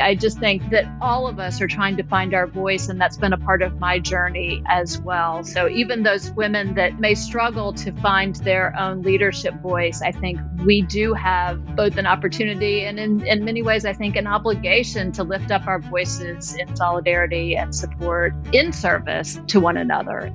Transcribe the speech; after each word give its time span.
I 0.00 0.14
just 0.14 0.38
think 0.38 0.70
that 0.70 0.86
all 1.00 1.26
of 1.26 1.38
us 1.38 1.60
are 1.60 1.66
trying 1.66 1.96
to 1.96 2.02
find 2.02 2.34
our 2.34 2.46
voice, 2.46 2.88
and 2.88 3.00
that's 3.00 3.16
been 3.16 3.32
a 3.32 3.38
part 3.38 3.62
of 3.62 3.78
my 3.78 3.98
journey 3.98 4.62
as 4.66 5.00
well. 5.00 5.44
So, 5.44 5.68
even 5.68 6.02
those 6.02 6.30
women 6.30 6.74
that 6.74 6.98
may 6.98 7.14
struggle 7.14 7.72
to 7.74 7.92
find 7.92 8.36
their 8.36 8.78
own 8.78 9.02
leadership 9.02 9.54
voice, 9.60 10.02
I 10.02 10.12
think 10.12 10.40
we 10.64 10.82
do 10.82 11.14
have 11.14 11.76
both 11.76 11.96
an 11.96 12.06
opportunity 12.06 12.84
and, 12.84 12.98
in, 12.98 13.26
in 13.26 13.44
many 13.44 13.62
ways, 13.62 13.84
I 13.84 13.92
think, 13.92 14.16
an 14.16 14.26
obligation 14.26 15.12
to 15.12 15.22
lift 15.24 15.50
up 15.50 15.66
our 15.66 15.80
voices 15.80 16.54
in 16.54 16.74
solidarity 16.76 17.56
and 17.56 17.74
support 17.74 18.34
in 18.52 18.72
service 18.72 19.40
to 19.48 19.60
one 19.60 19.76
another. 19.76 20.32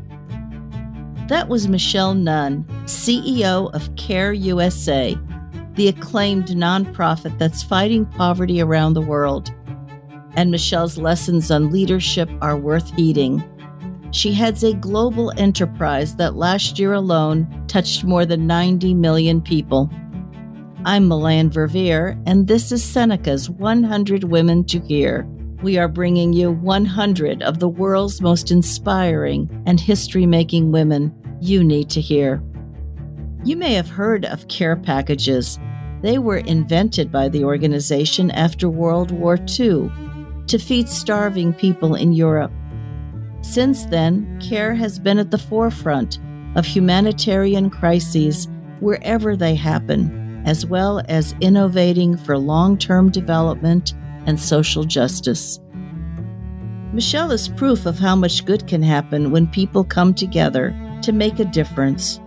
That 1.28 1.48
was 1.48 1.68
Michelle 1.68 2.14
Nunn, 2.14 2.66
CEO 2.84 3.74
of 3.74 3.96
CARE 3.96 4.34
USA 4.34 5.18
the 5.76 5.88
acclaimed 5.88 6.48
nonprofit 6.48 7.38
that's 7.40 7.64
fighting 7.64 8.06
poverty 8.06 8.62
around 8.62 8.94
the 8.94 9.02
world. 9.02 9.54
And 10.36 10.52
Michelle's 10.52 10.98
lessons 10.98 11.52
on 11.52 11.72
leadership 11.72 12.30
are 12.42 12.58
worth 12.58 12.94
heeding. 12.96 13.44
She 14.12 14.34
heads 14.34 14.64
a 14.64 14.74
global 14.74 15.32
enterprise 15.38 16.16
that 16.18 16.36
last 16.36 16.78
year 16.78 16.94
alone 16.94 17.48
touched 17.68 18.04
more 18.04 18.26
than 18.26 18.46
90 18.46 18.94
million 18.94 19.42
people. 19.42 19.90
I'm 20.86 21.08
Melanne 21.08 21.50
Verveer, 21.50 22.22
and 22.28 22.48
this 22.48 22.72
is 22.72 22.84
Seneca's 22.84 23.50
100 23.50 24.26
Women 24.26 24.66
to 24.66 24.80
Hear. 24.82 25.28
We 25.64 25.78
are 25.78 25.88
bringing 25.88 26.34
you 26.34 26.52
100 26.52 27.42
of 27.42 27.60
the 27.60 27.70
world's 27.70 28.22
most 28.22 28.52
inspiring 28.52 29.50
and 29.66 29.80
history 29.80 30.26
making 30.26 30.72
women 30.72 31.16
you 31.40 31.64
need 31.64 31.90
to 31.92 32.02
hear. 32.02 32.44
You 33.46 33.58
may 33.58 33.74
have 33.74 33.90
heard 33.90 34.24
of 34.24 34.48
care 34.48 34.78
packages. 34.78 35.60
They 36.02 36.18
were 36.18 36.38
invented 36.38 37.12
by 37.12 37.28
the 37.28 37.44
organization 37.44 38.32
after 38.32 38.70
World 38.70 39.12
War 39.12 39.36
II 39.38 39.92
to 40.48 40.58
feed 40.58 40.88
starving 40.88 41.54
people 41.54 41.96
in 41.96 42.14
Europe. 42.14 42.52
Since 43.42 43.86
then, 43.88 44.40
CARE 44.42 44.76
has 44.76 44.98
been 44.98 45.20
at 45.20 45.30
the 45.30 45.38
forefront 45.38 46.20
of 46.56 46.66
humanitarian 46.66 47.70
crises 47.70 48.48
wherever 48.80 49.36
they 49.36 49.56
happen, 49.56 50.42
as 50.46 50.66
well 50.66 51.02
as 51.10 51.36
innovating 51.42 52.16
for 52.16 52.38
long 52.38 52.78
term 52.78 53.12
development 53.12 53.94
and 54.26 54.40
social 54.40 54.86
justice. 54.86 55.60
Michelle 56.94 57.32
is 57.32 57.50
proof 57.50 57.86
of 57.86 58.00
how 58.00 58.16
much 58.16 58.46
good 58.46 58.68
can 58.68 58.84
happen 58.84 59.32
when 59.32 59.48
people 59.48 59.84
come 59.84 60.14
together 60.14 60.74
to 61.02 61.12
make 61.12 61.40
a 61.40 61.46
difference. 61.46 62.22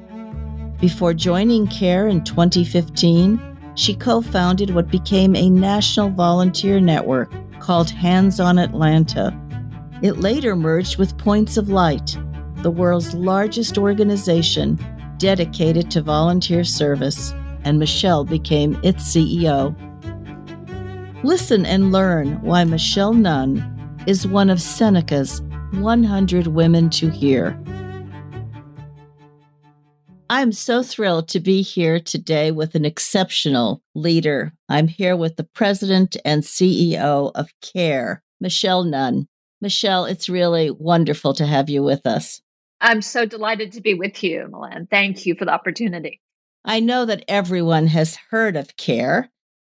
Before 0.81 1.15
joining 1.15 1.67
CARE 1.69 2.09
in 2.09 2.23
2015, 2.23 3.73
she 3.77 3.95
co 3.95 4.21
founded 4.21 4.75
what 4.75 4.91
became 4.91 5.35
a 5.35 5.49
national 5.49 6.11
volunteer 6.11 6.81
network 6.81 7.33
called 7.61 7.89
Hands 7.89 8.39
on 8.39 8.59
Atlanta. 8.59 9.39
It 10.03 10.19
later 10.19 10.55
merged 10.55 10.99
with 10.99 11.17
Points 11.17 11.57
of 11.57 11.71
Light, 11.71 12.19
the 12.57 12.71
world's 12.71 13.15
largest 13.15 13.79
organization 13.79 14.79
dedicated 15.17 15.91
to 15.93 16.03
volunteer 16.03 16.63
service, 16.63 17.33
and 17.65 17.79
Michelle 17.79 18.25
became 18.25 18.79
its 18.83 19.05
CEO. 19.05 19.75
Listen 21.25 21.65
and 21.65 21.91
learn 21.91 22.41
why 22.43 22.65
Michelle 22.65 23.15
Nunn 23.15 23.65
is 24.07 24.27
one 24.27 24.51
of 24.51 24.61
Seneca's 24.61 25.41
100 25.73 26.49
Women 26.49 26.91
to 26.91 27.09
Hear. 27.09 27.59
I'm 30.29 30.51
so 30.51 30.83
thrilled 30.83 31.29
to 31.29 31.41
be 31.41 31.63
here 31.63 32.01
today 32.01 32.51
with 32.51 32.75
an 32.75 32.85
exceptional 32.85 33.81
leader. 33.95 34.53
I'm 34.69 34.89
here 34.89 35.17
with 35.17 35.37
the 35.37 35.45
president 35.45 36.17
and 36.25 36.43
CEO 36.43 37.31
of 37.35 37.49
CARE, 37.63 38.25
Michelle 38.41 38.83
Nunn. 38.83 39.29
Michelle, 39.61 40.05
it's 40.05 40.29
really 40.29 40.71
wonderful 40.71 41.33
to 41.35 41.47
have 41.47 41.71
you 41.71 41.85
with 41.85 42.07
us. 42.07 42.43
I'm 42.81 43.03
so 43.03 43.25
delighted 43.25 43.73
to 43.73 43.81
be 43.81 43.95
with 43.95 44.23
you, 44.25 44.49
Melanne. 44.51 44.91
Thank 44.91 45.27
you 45.27 45.37
for 45.37 45.45
the 45.45 45.53
opportunity. 45.53 46.21
I 46.65 46.81
know 46.81 47.05
that 47.05 47.25
everyone 47.29 47.87
has 47.87 48.19
heard 48.31 48.57
of 48.57 48.77
CARE, 48.77 49.31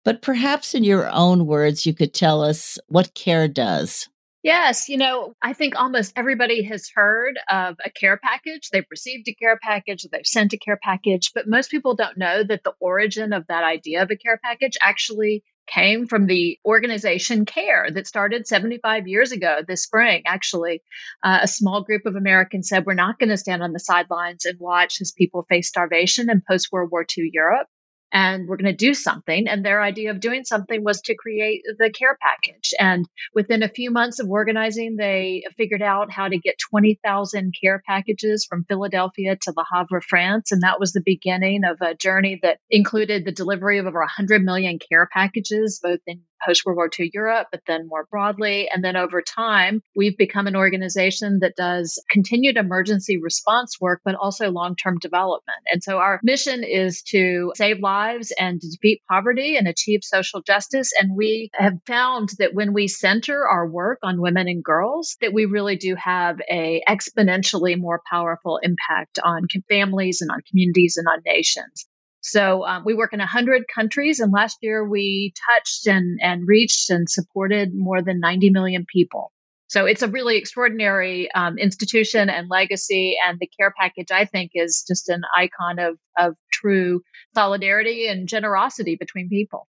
but 0.04 0.20
perhaps 0.20 0.74
in 0.74 0.82
your 0.82 1.08
own 1.10 1.46
words, 1.46 1.86
you 1.86 1.94
could 1.94 2.12
tell 2.12 2.42
us 2.42 2.76
what 2.88 3.14
CARE 3.14 3.46
does. 3.46 4.08
Yes, 4.42 4.88
you 4.88 4.96
know, 4.96 5.34
I 5.42 5.52
think 5.52 5.78
almost 5.78 6.14
everybody 6.16 6.62
has 6.62 6.90
heard 6.94 7.38
of 7.50 7.76
a 7.84 7.90
care 7.90 8.16
package. 8.16 8.70
They've 8.70 8.86
received 8.90 9.28
a 9.28 9.34
care 9.34 9.58
package, 9.62 10.06
they've 10.10 10.26
sent 10.26 10.54
a 10.54 10.58
care 10.58 10.78
package, 10.82 11.32
but 11.34 11.46
most 11.46 11.70
people 11.70 11.94
don't 11.94 12.16
know 12.16 12.42
that 12.42 12.64
the 12.64 12.72
origin 12.80 13.34
of 13.34 13.46
that 13.48 13.64
idea 13.64 14.02
of 14.02 14.10
a 14.10 14.16
care 14.16 14.38
package 14.42 14.78
actually 14.80 15.44
came 15.66 16.06
from 16.06 16.26
the 16.26 16.58
organization 16.64 17.44
CARE 17.44 17.90
that 17.90 18.06
started 18.06 18.46
75 18.46 19.06
years 19.06 19.30
ago 19.30 19.60
this 19.66 19.82
spring. 19.82 20.22
Actually, 20.24 20.82
uh, 21.22 21.40
a 21.42 21.48
small 21.48 21.82
group 21.82 22.06
of 22.06 22.16
Americans 22.16 22.68
said, 22.68 22.86
We're 22.86 22.94
not 22.94 23.18
going 23.18 23.28
to 23.28 23.36
stand 23.36 23.62
on 23.62 23.72
the 23.72 23.78
sidelines 23.78 24.46
and 24.46 24.58
watch 24.58 25.02
as 25.02 25.12
people 25.12 25.44
face 25.50 25.68
starvation 25.68 26.30
in 26.30 26.42
post 26.48 26.72
World 26.72 26.90
War 26.90 27.04
II 27.04 27.30
Europe 27.30 27.68
and 28.12 28.48
we're 28.48 28.56
going 28.56 28.76
to 28.76 28.86
do 28.86 28.94
something. 28.94 29.48
And 29.48 29.64
their 29.64 29.82
idea 29.82 30.10
of 30.10 30.20
doing 30.20 30.44
something 30.44 30.82
was 30.84 31.00
to 31.02 31.14
create 31.14 31.62
the 31.78 31.90
care 31.90 32.16
package. 32.20 32.72
And 32.78 33.06
within 33.34 33.62
a 33.62 33.68
few 33.68 33.90
months 33.90 34.20
of 34.20 34.28
organizing, 34.28 34.96
they 34.96 35.44
figured 35.56 35.82
out 35.82 36.10
how 36.10 36.28
to 36.28 36.38
get 36.38 36.56
20,000 36.70 37.54
care 37.62 37.82
packages 37.86 38.46
from 38.48 38.64
Philadelphia 38.64 39.36
to 39.42 39.52
Le 39.56 39.64
Havre, 39.72 40.00
France. 40.00 40.52
And 40.52 40.62
that 40.62 40.80
was 40.80 40.92
the 40.92 41.02
beginning 41.04 41.62
of 41.64 41.78
a 41.80 41.94
journey 41.94 42.40
that 42.42 42.58
included 42.70 43.24
the 43.24 43.32
delivery 43.32 43.78
of 43.78 43.86
over 43.86 44.00
100 44.00 44.42
million 44.42 44.78
care 44.78 45.08
packages, 45.12 45.80
both 45.82 46.00
in 46.06 46.22
post 46.46 46.64
World 46.64 46.76
War 46.76 46.90
II 46.98 47.10
Europe, 47.12 47.48
but 47.50 47.62
then 47.66 47.86
more 47.88 48.06
broadly. 48.10 48.68
And 48.72 48.84
then 48.84 48.96
over 48.96 49.22
time, 49.22 49.82
we've 49.96 50.16
become 50.16 50.46
an 50.46 50.56
organization 50.56 51.40
that 51.40 51.56
does 51.56 52.02
continued 52.10 52.56
emergency 52.56 53.18
response 53.18 53.76
work, 53.80 54.00
but 54.04 54.14
also 54.14 54.50
long 54.50 54.76
term 54.76 54.98
development. 54.98 55.58
And 55.72 55.82
so 55.82 55.98
our 55.98 56.20
mission 56.22 56.64
is 56.64 57.02
to 57.08 57.52
save 57.56 57.80
lives 57.80 58.32
and 58.38 58.60
defeat 58.60 59.02
poverty 59.08 59.56
and 59.56 59.68
achieve 59.68 60.00
social 60.02 60.42
justice. 60.42 60.92
And 60.98 61.16
we 61.16 61.50
have 61.54 61.74
found 61.86 62.30
that 62.38 62.54
when 62.54 62.72
we 62.72 62.88
center 62.88 63.46
our 63.46 63.66
work 63.66 63.98
on 64.02 64.20
women 64.20 64.48
and 64.48 64.64
girls, 64.64 65.16
that 65.20 65.32
we 65.32 65.44
really 65.46 65.76
do 65.76 65.94
have 65.96 66.40
a 66.50 66.82
exponentially 66.88 67.78
more 67.78 68.02
powerful 68.10 68.58
impact 68.62 69.18
on 69.22 69.46
families 69.68 70.20
and 70.20 70.30
on 70.30 70.40
communities 70.48 70.96
and 70.96 71.06
on 71.08 71.22
nations. 71.24 71.86
So 72.20 72.64
um, 72.66 72.82
we 72.84 72.94
work 72.94 73.12
in 73.12 73.18
100 73.18 73.64
countries, 73.74 74.20
and 74.20 74.32
last 74.32 74.58
year 74.62 74.86
we 74.86 75.32
touched 75.48 75.86
and, 75.86 76.18
and 76.22 76.46
reached 76.46 76.90
and 76.90 77.08
supported 77.08 77.70
more 77.74 78.02
than 78.02 78.20
90 78.20 78.50
million 78.50 78.84
people. 78.86 79.32
So 79.70 79.86
it's 79.86 80.02
a 80.02 80.08
really 80.08 80.36
extraordinary 80.36 81.30
um, 81.30 81.56
institution 81.56 82.28
and 82.28 82.48
legacy. 82.50 83.16
And 83.24 83.38
the 83.38 83.48
care 83.58 83.72
package, 83.78 84.10
I 84.10 84.24
think, 84.24 84.50
is 84.54 84.84
just 84.86 85.08
an 85.08 85.22
icon 85.36 85.78
of, 85.78 85.96
of 86.18 86.34
true 86.52 87.02
solidarity 87.36 88.08
and 88.08 88.28
generosity 88.28 88.96
between 88.98 89.28
people. 89.28 89.68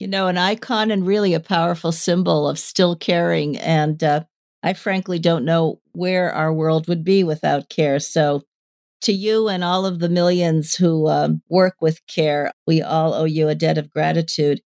You 0.00 0.08
know, 0.08 0.26
an 0.26 0.36
icon 0.36 0.90
and 0.90 1.06
really 1.06 1.32
a 1.32 1.40
powerful 1.40 1.92
symbol 1.92 2.48
of 2.48 2.58
still 2.58 2.96
caring. 2.96 3.56
And 3.56 4.02
uh, 4.02 4.24
I 4.64 4.72
frankly 4.72 5.20
don't 5.20 5.44
know 5.44 5.80
where 5.92 6.32
our 6.32 6.52
world 6.52 6.88
would 6.88 7.04
be 7.04 7.22
without 7.22 7.68
care. 7.68 8.00
So 8.00 8.42
to 9.02 9.12
you 9.12 9.48
and 9.48 9.62
all 9.62 9.86
of 9.86 9.98
the 9.98 10.08
millions 10.08 10.74
who 10.74 11.08
um, 11.08 11.42
work 11.48 11.76
with 11.80 12.04
care, 12.06 12.52
we 12.66 12.82
all 12.82 13.14
owe 13.14 13.24
you 13.24 13.48
a 13.48 13.54
debt 13.54 13.78
of 13.78 13.90
gratitude. 13.90 14.60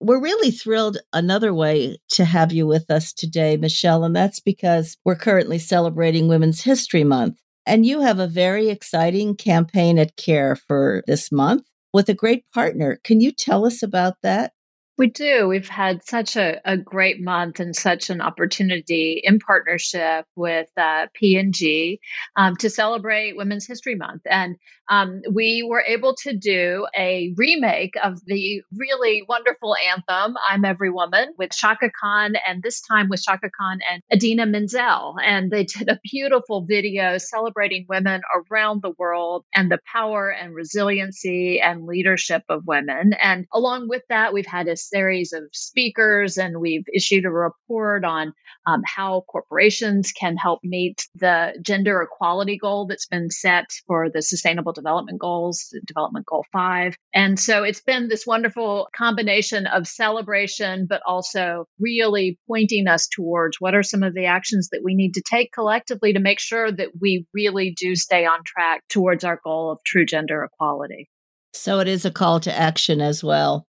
We're 0.00 0.20
really 0.20 0.50
thrilled 0.50 0.98
another 1.12 1.54
way 1.54 1.98
to 2.10 2.24
have 2.24 2.52
you 2.52 2.66
with 2.66 2.90
us 2.90 3.12
today, 3.12 3.56
Michelle, 3.56 4.04
and 4.04 4.14
that's 4.14 4.40
because 4.40 4.96
we're 5.04 5.14
currently 5.14 5.58
celebrating 5.58 6.28
Women's 6.28 6.62
History 6.62 7.04
Month. 7.04 7.38
And 7.66 7.86
you 7.86 8.00
have 8.00 8.18
a 8.18 8.26
very 8.26 8.68
exciting 8.68 9.36
campaign 9.36 9.98
at 9.98 10.16
CARE 10.16 10.56
for 10.56 11.02
this 11.06 11.32
month 11.32 11.64
with 11.92 12.08
a 12.08 12.14
great 12.14 12.44
partner. 12.52 12.98
Can 13.04 13.20
you 13.20 13.32
tell 13.32 13.64
us 13.64 13.82
about 13.82 14.16
that? 14.22 14.52
We 14.96 15.08
do. 15.08 15.48
We've 15.48 15.68
had 15.68 16.04
such 16.04 16.36
a, 16.36 16.60
a 16.64 16.76
great 16.76 17.20
month 17.20 17.58
and 17.58 17.74
such 17.74 18.10
an 18.10 18.20
opportunity 18.20 19.20
in 19.24 19.40
partnership 19.40 20.24
with 20.36 20.68
uh, 20.76 21.08
P&G 21.14 21.98
um, 22.36 22.54
to 22.58 22.70
celebrate 22.70 23.36
Women's 23.36 23.66
History 23.66 23.96
Month. 23.96 24.22
And 24.30 24.56
um, 24.88 25.22
we 25.32 25.66
were 25.68 25.82
able 25.86 26.14
to 26.22 26.36
do 26.36 26.86
a 26.96 27.32
remake 27.36 27.94
of 28.02 28.24
the 28.26 28.62
really 28.76 29.24
wonderful 29.28 29.74
anthem, 29.74 30.36
I'm 30.48 30.64
Every 30.64 30.90
Woman, 30.90 31.34
with 31.38 31.50
Chaka 31.50 31.90
Khan, 32.00 32.34
and 32.46 32.62
this 32.62 32.80
time 32.80 33.08
with 33.08 33.22
Chaka 33.22 33.50
Khan 33.58 33.80
and 33.90 34.02
Idina 34.12 34.46
Menzel. 34.46 35.16
And 35.24 35.50
they 35.50 35.64
did 35.64 35.88
a 35.88 35.98
beautiful 36.04 36.66
video 36.66 37.18
celebrating 37.18 37.86
women 37.88 38.20
around 38.50 38.82
the 38.82 38.92
world 38.98 39.44
and 39.54 39.70
the 39.70 39.80
power 39.90 40.28
and 40.28 40.54
resiliency 40.54 41.60
and 41.60 41.86
leadership 41.86 42.42
of 42.48 42.66
women. 42.66 43.14
And 43.14 43.46
along 43.52 43.88
with 43.88 44.02
that, 44.08 44.32
we've 44.32 44.46
had 44.46 44.68
a 44.68 44.76
series 44.88 45.32
of 45.32 45.44
speakers 45.52 46.38
and 46.38 46.60
we've 46.60 46.84
issued 46.94 47.24
a 47.24 47.30
report 47.30 48.04
on 48.04 48.32
um, 48.66 48.82
how 48.84 49.24
corporations 49.28 50.12
can 50.12 50.36
help 50.36 50.60
meet 50.62 51.06
the 51.14 51.54
gender 51.62 52.02
equality 52.02 52.56
goal 52.56 52.86
that's 52.86 53.06
been 53.06 53.30
set 53.30 53.66
for 53.86 54.08
the 54.10 54.22
Sustainable 54.22 54.72
Development 54.72 55.18
Goals, 55.18 55.74
Development 55.84 56.24
Goal 56.24 56.44
5. 56.52 56.96
And 57.12 57.38
so 57.38 57.62
it's 57.62 57.82
been 57.82 58.08
this 58.08 58.26
wonderful 58.26 58.88
combination 58.96 59.66
of 59.66 59.86
celebration, 59.86 60.86
but 60.88 61.02
also 61.06 61.66
really 61.78 62.38
pointing 62.48 62.88
us 62.88 63.08
towards 63.08 63.60
what 63.60 63.74
are 63.74 63.82
some 63.82 64.02
of 64.02 64.14
the 64.14 64.26
actions 64.26 64.68
that 64.72 64.82
we 64.82 64.94
need 64.94 65.14
to 65.14 65.22
take 65.22 65.52
collectively 65.52 66.14
to 66.14 66.20
make 66.20 66.40
sure 66.40 66.70
that 66.70 66.88
we 67.00 67.26
really 67.34 67.74
do 67.76 67.94
stay 67.94 68.24
on 68.24 68.40
track 68.44 68.82
towards 68.88 69.24
our 69.24 69.40
goal 69.44 69.72
of 69.72 69.78
true 69.84 70.06
gender 70.06 70.44
equality. 70.44 71.08
So 71.52 71.78
it 71.78 71.88
is 71.88 72.04
a 72.04 72.10
call 72.10 72.40
to 72.40 72.52
action 72.52 73.00
as 73.00 73.22
well. 73.22 73.66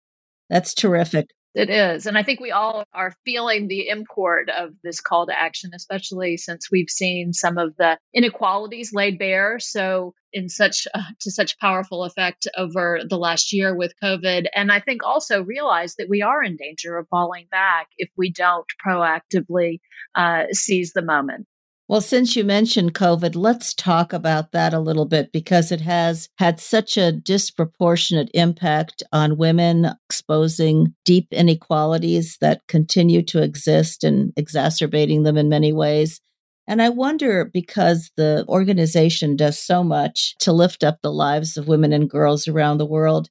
That's 0.50 0.74
terrific. 0.74 1.28
It 1.54 1.68
is. 1.68 2.06
And 2.06 2.16
I 2.16 2.22
think 2.22 2.38
we 2.38 2.52
all 2.52 2.84
are 2.94 3.12
feeling 3.24 3.66
the 3.66 3.88
import 3.88 4.48
of 4.50 4.70
this 4.84 5.00
call 5.00 5.26
to 5.26 5.36
action, 5.36 5.72
especially 5.74 6.36
since 6.36 6.70
we've 6.70 6.88
seen 6.88 7.32
some 7.32 7.58
of 7.58 7.74
the 7.76 7.98
inequalities 8.14 8.92
laid 8.92 9.18
bare. 9.18 9.58
So, 9.58 10.14
in 10.32 10.48
such 10.48 10.86
uh, 10.94 11.02
to 11.20 11.30
such 11.32 11.58
powerful 11.58 12.04
effect 12.04 12.46
over 12.56 13.00
the 13.08 13.18
last 13.18 13.52
year 13.52 13.74
with 13.74 13.92
COVID. 14.00 14.46
And 14.54 14.70
I 14.70 14.78
think 14.78 15.02
also 15.02 15.42
realize 15.42 15.96
that 15.96 16.08
we 16.08 16.22
are 16.22 16.40
in 16.40 16.56
danger 16.56 16.96
of 16.96 17.08
falling 17.08 17.48
back 17.50 17.88
if 17.98 18.10
we 18.16 18.30
don't 18.30 18.66
proactively 18.86 19.80
uh, 20.14 20.44
seize 20.52 20.92
the 20.92 21.02
moment. 21.02 21.48
Well, 21.90 22.00
since 22.00 22.36
you 22.36 22.44
mentioned 22.44 22.94
COVID, 22.94 23.34
let's 23.34 23.74
talk 23.74 24.12
about 24.12 24.52
that 24.52 24.72
a 24.72 24.78
little 24.78 25.06
bit 25.06 25.32
because 25.32 25.72
it 25.72 25.80
has 25.80 26.28
had 26.38 26.60
such 26.60 26.96
a 26.96 27.10
disproportionate 27.10 28.30
impact 28.32 29.02
on 29.12 29.36
women, 29.36 29.90
exposing 30.08 30.94
deep 31.04 31.26
inequalities 31.32 32.38
that 32.40 32.64
continue 32.68 33.22
to 33.22 33.42
exist 33.42 34.04
and 34.04 34.32
exacerbating 34.36 35.24
them 35.24 35.36
in 35.36 35.48
many 35.48 35.72
ways. 35.72 36.20
And 36.68 36.80
I 36.80 36.90
wonder 36.90 37.50
because 37.52 38.12
the 38.16 38.44
organization 38.46 39.34
does 39.34 39.58
so 39.58 39.82
much 39.82 40.36
to 40.38 40.52
lift 40.52 40.84
up 40.84 40.98
the 41.02 41.10
lives 41.10 41.56
of 41.56 41.66
women 41.66 41.92
and 41.92 42.08
girls 42.08 42.46
around 42.46 42.78
the 42.78 42.86
world, 42.86 43.30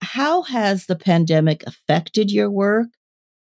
how 0.00 0.42
has 0.42 0.86
the 0.86 0.96
pandemic 0.96 1.62
affected 1.68 2.32
your 2.32 2.50
work? 2.50 2.88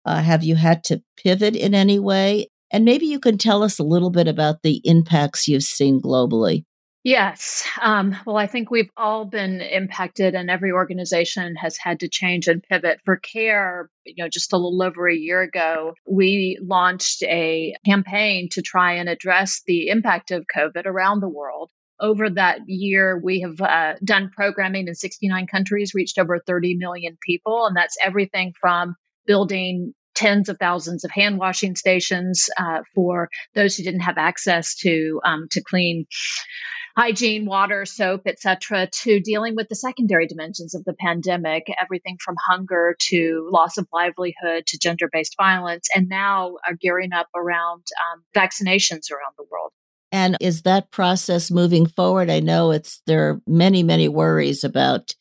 Uh, 0.04 0.22
have 0.22 0.44
you 0.44 0.58
had 0.58 0.84
to 0.84 1.02
pivot 1.16 1.56
in 1.56 1.74
any 1.74 1.98
way? 1.98 2.50
And 2.72 2.86
maybe 2.86 3.06
you 3.06 3.20
can 3.20 3.38
tell 3.38 3.64
us 3.64 3.80
a 3.80 3.84
little 3.84 4.12
bit 4.12 4.28
about 4.28 4.62
the 4.62 4.82
impacts 4.84 5.48
you've 5.48 5.64
seen 5.64 6.02
globally. 6.02 6.66
Yes. 7.04 7.66
Um, 7.82 8.16
well, 8.26 8.36
I 8.36 8.46
think 8.48 8.70
we've 8.70 8.90
all 8.98 9.24
been 9.24 9.62
impacted, 9.62 10.36
and 10.36 10.50
every 10.50 10.72
organization 10.72 11.56
has 11.56 11.78
had 11.78 12.02
to 12.02 12.10
change 12.10 12.48
and 12.48 12.62
pivot. 12.62 13.00
For 13.06 13.16
CARE, 13.16 13.90
you 14.06 14.22
know, 14.24 14.28
just 14.28 14.52
a 14.52 14.58
little 14.58 14.84
over 14.84 15.08
a 15.08 15.16
year 15.16 15.42
ago, 15.42 15.94
we 16.06 16.60
launched 16.62 17.24
a 17.24 17.74
campaign 17.86 18.50
to 18.52 18.62
try 18.62 18.94
and 18.94 19.08
address 19.08 19.62
the 19.66 19.88
impact 19.88 20.32
of 20.32 20.46
COVID 20.54 20.86
around 20.86 21.22
the 21.22 21.30
world. 21.30 21.72
Over 22.02 22.30
that 22.32 22.62
year, 22.68 23.18
we 23.18 23.42
have 23.42 23.62
uh, 23.62 23.94
done 24.04 24.30
programming 24.36 24.90
in 24.90 24.96
69 24.96 25.48
countries, 25.48 25.94
reached 25.94 26.20
over 26.20 26.40
30 26.46 26.76
million 26.76 27.18
people, 27.26 27.66
and 27.66 27.78
that's 27.78 27.98
everything 28.04 28.54
from 28.60 28.96
building 29.26 29.94
tens 30.20 30.50
of 30.50 30.58
thousands 30.60 31.06
of 31.06 31.12
hand 31.12 31.38
washing 31.38 31.76
stations 31.76 32.50
uh, 32.58 32.82
for 32.94 33.30
those 33.56 33.78
who 33.78 33.84
didn't 33.84 34.02
have 34.02 34.18
access 34.18 34.76
to 34.76 35.22
um, 35.24 35.48
to 35.52 35.62
clean 35.64 36.06
hygiene, 36.98 37.46
water, 37.46 37.86
soap, 37.86 38.24
etc., 38.26 38.90
to 38.92 39.22
dealing 39.22 39.56
with 39.56 39.70
the 39.70 39.76
secondary 39.76 40.28
dimensions 40.28 40.76
of 40.76 40.84
the 40.84 40.94
pandemic, 40.94 41.68
everything 41.82 42.18
from 42.24 42.36
hunger 42.38 42.96
to 43.00 43.48
loss 43.50 43.78
of 43.78 43.88
livelihood 43.94 44.66
to 44.68 44.78
gender-based 44.78 45.36
violence, 45.38 45.88
and 45.96 46.10
now 46.10 46.58
are 46.68 46.76
gearing 46.76 47.14
up 47.14 47.28
around 47.34 47.84
um, 48.04 48.22
vaccinations 48.36 49.12
around 49.12 49.34
the 49.38 49.46
world. 49.50 49.72
And 50.12 50.36
is 50.42 50.64
that 50.64 50.92
process 50.92 51.50
moving 51.50 51.86
forward? 51.86 52.30
I 52.30 52.42
know 52.42 52.72
it's 52.72 53.02
there 53.06 53.30
are 53.30 53.42
many, 53.48 53.82
many 53.82 54.10
worries 54.10 54.66
about 54.66 55.14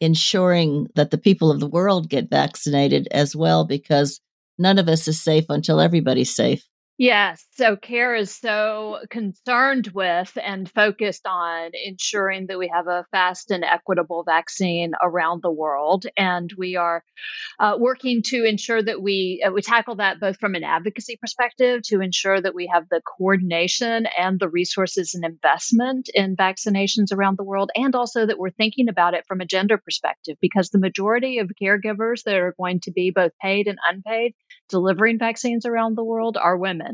ensuring 0.00 0.86
that 0.94 1.10
the 1.10 1.18
people 1.18 1.50
of 1.50 1.60
the 1.60 1.66
world 1.66 2.08
get 2.08 2.30
vaccinated 2.30 3.08
as 3.10 3.36
well, 3.36 3.66
because 3.66 4.20
none 4.58 4.78
of 4.78 4.88
us 4.88 5.08
is 5.08 5.22
safe 5.22 5.46
until 5.48 5.80
everybody's 5.80 6.34
safe. 6.34 6.64
Yes. 6.98 7.44
So 7.52 7.76
CARE 7.76 8.14
is 8.14 8.34
so 8.34 9.00
concerned 9.10 9.88
with 9.92 10.32
and 10.42 10.70
focused 10.70 11.26
on 11.26 11.72
ensuring 11.84 12.46
that 12.46 12.58
we 12.58 12.68
have 12.72 12.86
a 12.86 13.04
fast 13.10 13.50
and 13.50 13.64
equitable 13.64 14.24
vaccine 14.24 14.92
around 15.02 15.42
the 15.42 15.52
world. 15.52 16.06
And 16.16 16.50
we 16.56 16.76
are 16.76 17.04
uh, 17.60 17.76
working 17.78 18.22
to 18.26 18.44
ensure 18.44 18.82
that 18.82 19.02
we, 19.02 19.44
uh, 19.46 19.50
we 19.50 19.60
tackle 19.60 19.96
that 19.96 20.20
both 20.20 20.38
from 20.38 20.54
an 20.54 20.64
advocacy 20.64 21.18
perspective 21.20 21.82
to 21.88 22.00
ensure 22.00 22.40
that 22.40 22.54
we 22.54 22.70
have 22.72 22.88
the 22.88 23.02
coordination 23.18 24.06
and 24.18 24.40
the 24.40 24.48
resources 24.48 25.14
and 25.14 25.24
investment 25.24 26.08
in 26.14 26.34
vaccinations 26.34 27.12
around 27.12 27.36
the 27.36 27.44
world. 27.44 27.70
And 27.74 27.94
also 27.94 28.24
that 28.24 28.38
we're 28.38 28.50
thinking 28.50 28.88
about 28.88 29.12
it 29.12 29.26
from 29.28 29.42
a 29.42 29.46
gender 29.46 29.76
perspective 29.76 30.38
because 30.40 30.70
the 30.70 30.78
majority 30.78 31.40
of 31.40 31.50
caregivers 31.62 32.22
that 32.24 32.36
are 32.36 32.54
going 32.58 32.80
to 32.80 32.90
be 32.90 33.10
both 33.10 33.32
paid 33.42 33.66
and 33.68 33.78
unpaid 33.86 34.32
delivering 34.70 35.18
vaccines 35.18 35.66
around 35.66 35.96
the 35.96 36.04
world 36.04 36.36
are 36.36 36.56
women. 36.56 36.85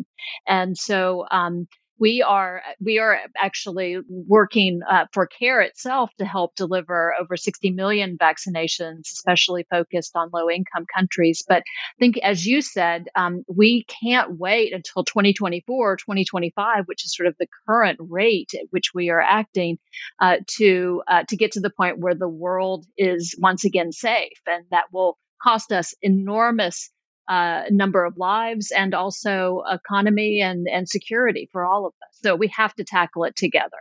And 0.47 0.77
so, 0.77 1.27
um, 1.31 1.67
we 2.03 2.21
are 2.21 2.63
we 2.85 2.99
are 2.99 3.17
actually 3.37 3.97
working 4.09 4.81
uh, 4.91 5.05
for 5.13 5.29
care 5.29 5.61
itself 5.61 6.11
to 6.19 6.25
help 6.25 6.55
deliver 6.57 7.15
over 7.21 7.37
60 7.37 7.71
million 7.71 8.19
vaccinations 8.21 9.03
especially 9.13 9.65
focused 9.71 10.17
on 10.17 10.31
low 10.33 10.51
income 10.51 10.85
countries. 10.93 11.45
But 11.47 11.63
i 11.63 11.99
think 12.01 12.19
as 12.19 12.45
you 12.45 12.61
said 12.61 13.05
um, 13.15 13.45
we 13.47 13.85
can't 14.03 14.37
wait 14.37 14.73
until 14.73 15.05
2024 15.05 15.93
or 15.93 15.97
2025 15.97 16.85
which 16.87 17.05
is 17.05 17.15
sort 17.15 17.29
of 17.29 17.37
the 17.39 17.47
current 17.69 17.99
rate 18.01 18.51
at 18.55 18.67
which 18.71 18.91
we 18.93 19.11
are 19.11 19.21
acting 19.21 19.79
uh, 20.21 20.39
to 20.57 21.03
uh, 21.07 21.23
to 21.29 21.37
get 21.37 21.53
to 21.53 21.61
the 21.61 21.71
point 21.71 22.01
where 22.01 22.17
the 22.17 22.29
world 22.29 22.85
is 22.99 23.37
once 23.39 23.65
again 23.65 23.93
safe. 23.93 24.41
And 24.47 24.65
that 24.73 24.87
will 24.93 25.19
cost 25.43 25.71
us 25.73 25.95
enormous 26.03 26.91
uh, 27.29 27.63
number 27.71 28.05
of 28.05 28.17
lives 28.17 28.73
and 28.77 28.95
also 28.95 29.63
economy 29.71 30.41
and, 30.41 30.67
and 30.69 30.89
security 30.89 31.49
for 31.53 31.65
all 31.65 31.87
of 31.87 31.93
us. 32.03 32.19
So 32.23 32.37
we 32.37 32.49
have 32.49 32.75
to 32.75 32.85
tackle 32.85 33.25
it 33.25 33.37
together. 33.37 33.79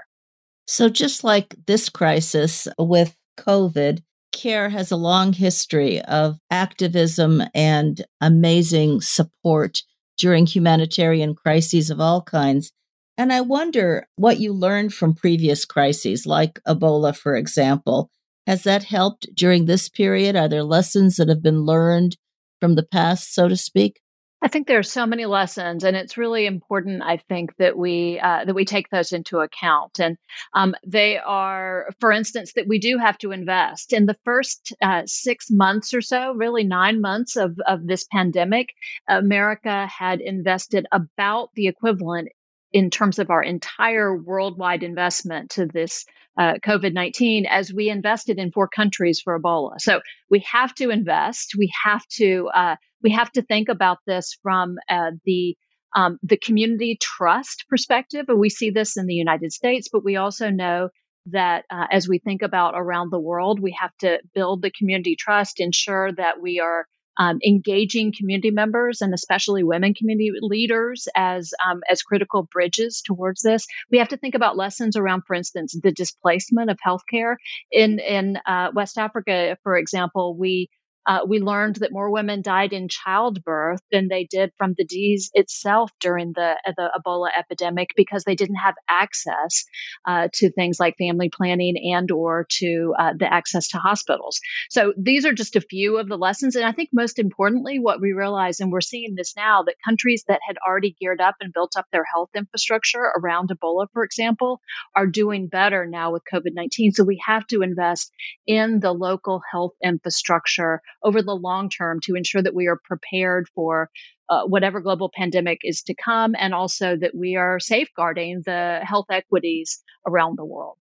So, 0.68 0.90
just 0.90 1.24
like 1.24 1.56
this 1.66 1.90
crisis 1.90 2.68
with 2.78 3.16
COVID, 3.38 4.04
CARE 4.32 4.70
has 4.70 4.92
a 4.92 4.96
long 4.96 5.34
history 5.34 6.02
of 6.02 6.38
activism 6.50 7.44
and 7.54 8.06
amazing 8.22 9.02
support 9.02 9.80
during 10.18 10.46
humanitarian 10.46 11.36
crises 11.36 11.90
of 11.90 12.00
all 12.00 12.22
kinds. 12.22 12.72
And 13.18 13.34
I 13.34 13.42
wonder 13.42 14.08
what 14.16 14.40
you 14.40 14.54
learned 14.54 14.94
from 14.94 15.14
previous 15.14 15.66
crises, 15.66 16.26
like 16.26 16.60
Ebola, 16.68 17.16
for 17.16 17.36
example. 17.36 18.10
Has 18.48 18.64
that 18.64 18.84
helped 18.84 19.28
during 19.36 19.66
this 19.66 19.90
period? 19.90 20.36
Are 20.36 20.48
there 20.48 20.64
lessons 20.64 21.18
that 21.18 21.30
have 21.30 21.44
been 21.44 21.62
learned 21.62 22.18
from 22.62 22.76
the 22.76 22.84
past, 22.84 23.34
so 23.34 23.50
to 23.50 23.58
speak? 23.58 24.00
I 24.44 24.48
think 24.48 24.68
there 24.68 24.80
are 24.80 24.84
so 24.84 25.06
many 25.06 25.28
lessons, 25.28 25.84
and 25.84 25.96
it's 25.96 26.18
really 26.18 26.48
important. 26.48 27.04
I 27.04 27.18
think 27.18 27.56
that 27.58 27.78
we 27.78 28.20
uh, 28.20 28.46
that 28.46 28.56
we 28.56 28.66
take 28.66 28.90
those 28.90 29.12
into 29.12 29.38
account, 29.38 30.00
and 30.00 30.18
um, 30.56 30.74
they 30.86 31.20
are, 31.20 31.90
for 32.00 32.12
instance, 32.12 32.54
that 32.56 32.68
we 32.68 32.80
do 32.80 32.98
have 32.98 33.20
to 33.20 33.32
invest 33.32 33.94
in 33.94 34.08
the 34.08 34.18
first 34.26 34.74
uh, 34.82 35.04
six 35.06 35.52
months 35.52 35.94
or 35.94 36.02
so, 36.02 36.34
really 36.34 36.64
nine 36.64 37.02
months 37.02 37.36
of 37.36 37.60
of 37.68 37.86
this 37.86 38.06
pandemic. 38.12 38.70
America 39.08 39.86
had 39.86 40.22
invested 40.22 40.88
about 40.92 41.50
the 41.54 41.68
equivalent 41.68 42.30
in 42.74 42.90
terms 42.90 43.20
of 43.20 43.30
our 43.30 43.44
entire 43.44 44.16
worldwide 44.16 44.84
investment 44.84 45.52
to 45.52 45.66
this 45.66 46.06
uh, 46.38 46.54
COVID 46.66 46.94
19 46.94 47.46
as 47.46 47.74
we 47.74 47.90
invested 47.90 48.40
in 48.40 48.52
four 48.52 48.68
countries 48.68 49.20
for 49.22 49.38
Ebola. 49.40 49.80
So 49.80 50.02
we 50.30 50.46
have 50.52 50.74
to 50.76 50.90
invest. 50.90 51.54
We 51.58 51.72
have 51.84 52.06
to, 52.18 52.50
uh, 52.54 52.76
we 53.04 53.12
have 53.12 53.32
to 53.34 53.42
think 53.42 53.68
about 53.68 53.98
this 54.08 54.38
from 54.42 54.76
uh, 54.90 55.12
the 55.26 55.58
um, 55.94 56.20
the 56.24 56.38
community 56.38 56.98
trust 57.02 57.66
perspective. 57.70 58.26
And 58.30 58.40
we 58.40 58.50
see 58.50 58.70
this 58.70 58.96
in 58.96 59.08
the 59.08 59.14
United 59.14 59.52
States, 59.52 59.90
but 59.92 60.06
we 60.06 60.16
also 60.16 60.50
know 60.50 60.90
that 61.28 61.66
uh, 61.70 61.88
as 61.92 62.08
we 62.08 62.20
think 62.20 62.42
about 62.42 62.74
around 62.76 63.12
the 63.12 63.20
world, 63.20 63.60
we 63.60 63.76
have 63.80 63.96
to 64.00 64.20
build 64.34 64.62
the 64.62 64.72
community 64.72 65.16
trust, 65.20 65.60
ensure 65.60 66.12
that 66.14 66.42
we 66.42 66.60
are 66.60 66.86
um, 67.22 67.38
engaging 67.46 68.12
community 68.18 68.50
members 68.50 69.02
and 69.02 69.14
especially 69.14 69.64
women 69.64 69.94
community 69.94 70.32
leaders 70.42 71.08
as 71.16 71.54
um, 71.64 71.82
as 71.90 72.02
critical 72.02 72.48
bridges 72.52 73.04
towards 73.06 73.44
this. 73.44 73.68
We 73.92 74.00
have 74.00 74.10
to 74.10 74.18
think 74.18 74.34
about 74.34 74.58
lessons 74.58 74.98
around, 74.98 75.24
for 75.28 75.36
instance, 75.36 75.78
the 75.80 75.92
displacement 75.92 76.72
of 76.72 76.80
healthcare 76.86 77.36
in 77.72 78.00
in 78.00 78.38
uh, 78.48 78.72
West 78.74 78.98
Africa, 78.98 79.56
for 79.62 79.78
example. 79.78 80.36
We 80.36 80.70
uh, 81.06 81.20
we 81.28 81.40
learned 81.40 81.78
that 81.78 81.92
more 81.92 82.12
women 82.12 82.42
died 82.42 82.74
in 82.74 82.88
childbirth 82.88 83.82
than 83.92 84.08
they 84.08 84.26
did 84.26 84.52
from 84.58 84.74
the 84.78 84.86
disease 84.86 85.30
itself 85.34 85.92
during 86.00 86.34
the 86.34 86.56
the 86.66 86.90
Ebola 86.98 87.30
epidemic 87.38 87.90
because 87.96 88.24
they 88.24 88.36
didn't 88.36 88.56
have 88.56 88.76
access 88.90 89.66
uh, 90.06 90.28
to 90.34 90.52
things 90.52 90.80
like 90.80 90.96
family 90.98 91.30
planning 91.30 91.94
and 91.94 92.12
or 92.12 92.46
to 92.50 92.94
uh, 92.98 93.14
the 93.18 93.32
access 93.32 93.70
to 93.70 93.78
hospitals. 93.78 94.40
So 94.70 94.94
these 94.98 95.26
are 95.26 95.34
just 95.34 95.56
a 95.56 95.62
few 95.62 95.98
of 95.98 96.08
the 96.08 96.18
lessons, 96.18 96.56
and 96.56 96.66
I 96.66 96.72
think 96.72 96.90
most 96.94 97.20
importantly, 97.20 97.80
what 97.80 98.02
we 98.02 98.14
realize, 98.14 98.60
and 98.60 98.72
we're 98.72 98.82
seeing 98.82 99.16
this 99.16 99.34
now, 99.36 99.64
that 99.64 99.76
countries 99.84 100.24
that 100.28 100.42
had 100.48 100.58
already 100.68 100.96
geared 101.00 101.22
up 101.22 101.36
and 101.42 101.54
built 101.54 101.76
up 101.78 101.86
their 101.92 102.06
health 102.06 102.30
infrastructure 102.36 103.12
around 103.18 103.50
Ebola, 103.50 103.88
for 103.94 104.04
example, 104.04 104.62
are 104.96 105.08
doing 105.08 105.48
better 105.48 105.86
now 105.86 106.12
with 106.12 106.24
COVID 106.32 106.54
nineteen. 106.54 106.92
So 106.92 107.04
we 107.04 107.22
have 107.26 107.48
to 107.48 107.62
invest 107.62 108.12
in 108.46 108.80
the 108.80 108.94
local 108.94 109.42
health 109.52 109.74
infrastructure 109.84 110.82
over 111.04 111.22
the 111.22 111.36
long 111.36 111.70
term 111.70 112.00
to 112.04 112.16
ensure 112.16 112.42
that 112.42 112.56
we 112.56 112.68
are 112.68 112.80
prepared 112.84 113.48
for 113.54 113.90
uh, 114.30 114.46
whatever 114.46 114.80
global 114.80 115.12
pandemic 115.14 115.60
is 115.64 115.82
to 115.84 115.94
come 115.94 116.36
and 116.38 116.54
also 116.54 116.96
that 116.96 117.16
we 117.16 117.36
are 117.36 117.60
safeguarding 117.60 118.42
the 118.46 118.80
health 118.84 119.08
equities 119.12 119.84
around 120.08 120.38
the 120.38 120.46
world. 120.46 120.78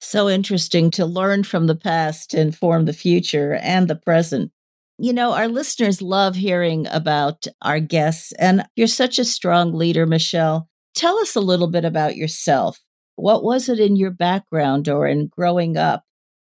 So 0.00 0.28
interesting 0.28 0.90
to 0.92 1.04
learn 1.04 1.44
from 1.44 1.66
the 1.66 1.76
past 1.76 2.34
inform 2.34 2.86
the 2.86 2.92
future 2.92 3.54
and 3.54 3.86
the 3.86 3.96
present. 3.96 4.50
You 4.98 5.12
know, 5.12 5.32
our 5.32 5.48
listeners 5.48 6.02
love 6.02 6.36
hearing 6.36 6.86
about 6.88 7.46
our 7.62 7.80
guests, 7.80 8.32
and 8.32 8.66
you're 8.76 8.86
such 8.86 9.18
a 9.18 9.24
strong 9.24 9.72
leader, 9.72 10.06
Michelle. 10.06 10.68
Tell 10.94 11.18
us 11.18 11.36
a 11.36 11.40
little 11.40 11.68
bit 11.68 11.84
about 11.84 12.16
yourself. 12.16 12.80
What 13.16 13.44
was 13.44 13.68
it 13.68 13.78
in 13.78 13.96
your 13.96 14.10
background 14.10 14.88
or 14.88 15.06
in 15.06 15.28
growing 15.28 15.76
up 15.76 16.04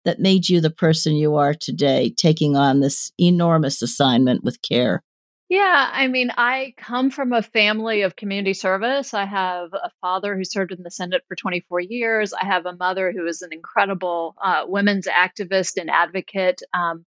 that 0.08 0.18
made 0.18 0.48
you 0.48 0.58
the 0.62 0.70
person 0.70 1.16
you 1.16 1.36
are 1.36 1.52
today, 1.52 2.08
taking 2.16 2.56
on 2.56 2.80
this 2.80 3.12
enormous 3.20 3.82
assignment 3.82 4.42
with 4.42 4.62
care? 4.62 5.02
Yeah, 5.50 5.90
I 5.92 6.08
mean, 6.08 6.30
I 6.34 6.72
come 6.78 7.10
from 7.10 7.34
a 7.34 7.42
family 7.42 8.00
of 8.02 8.16
community 8.16 8.54
service. 8.54 9.12
I 9.12 9.26
have 9.26 9.74
a 9.74 9.90
father 10.00 10.34
who 10.34 10.44
served 10.44 10.72
in 10.72 10.82
the 10.82 10.90
Senate 10.90 11.24
for 11.28 11.36
24 11.36 11.80
years. 11.80 12.32
I 12.32 12.46
have 12.46 12.64
a 12.64 12.74
mother 12.74 13.12
who 13.12 13.26
is 13.26 13.42
an 13.42 13.52
incredible 13.52 14.34
uh, 14.42 14.64
women's 14.66 15.06
activist 15.06 15.78
and 15.78 15.90
advocate 15.90 16.62
um, 16.72 17.04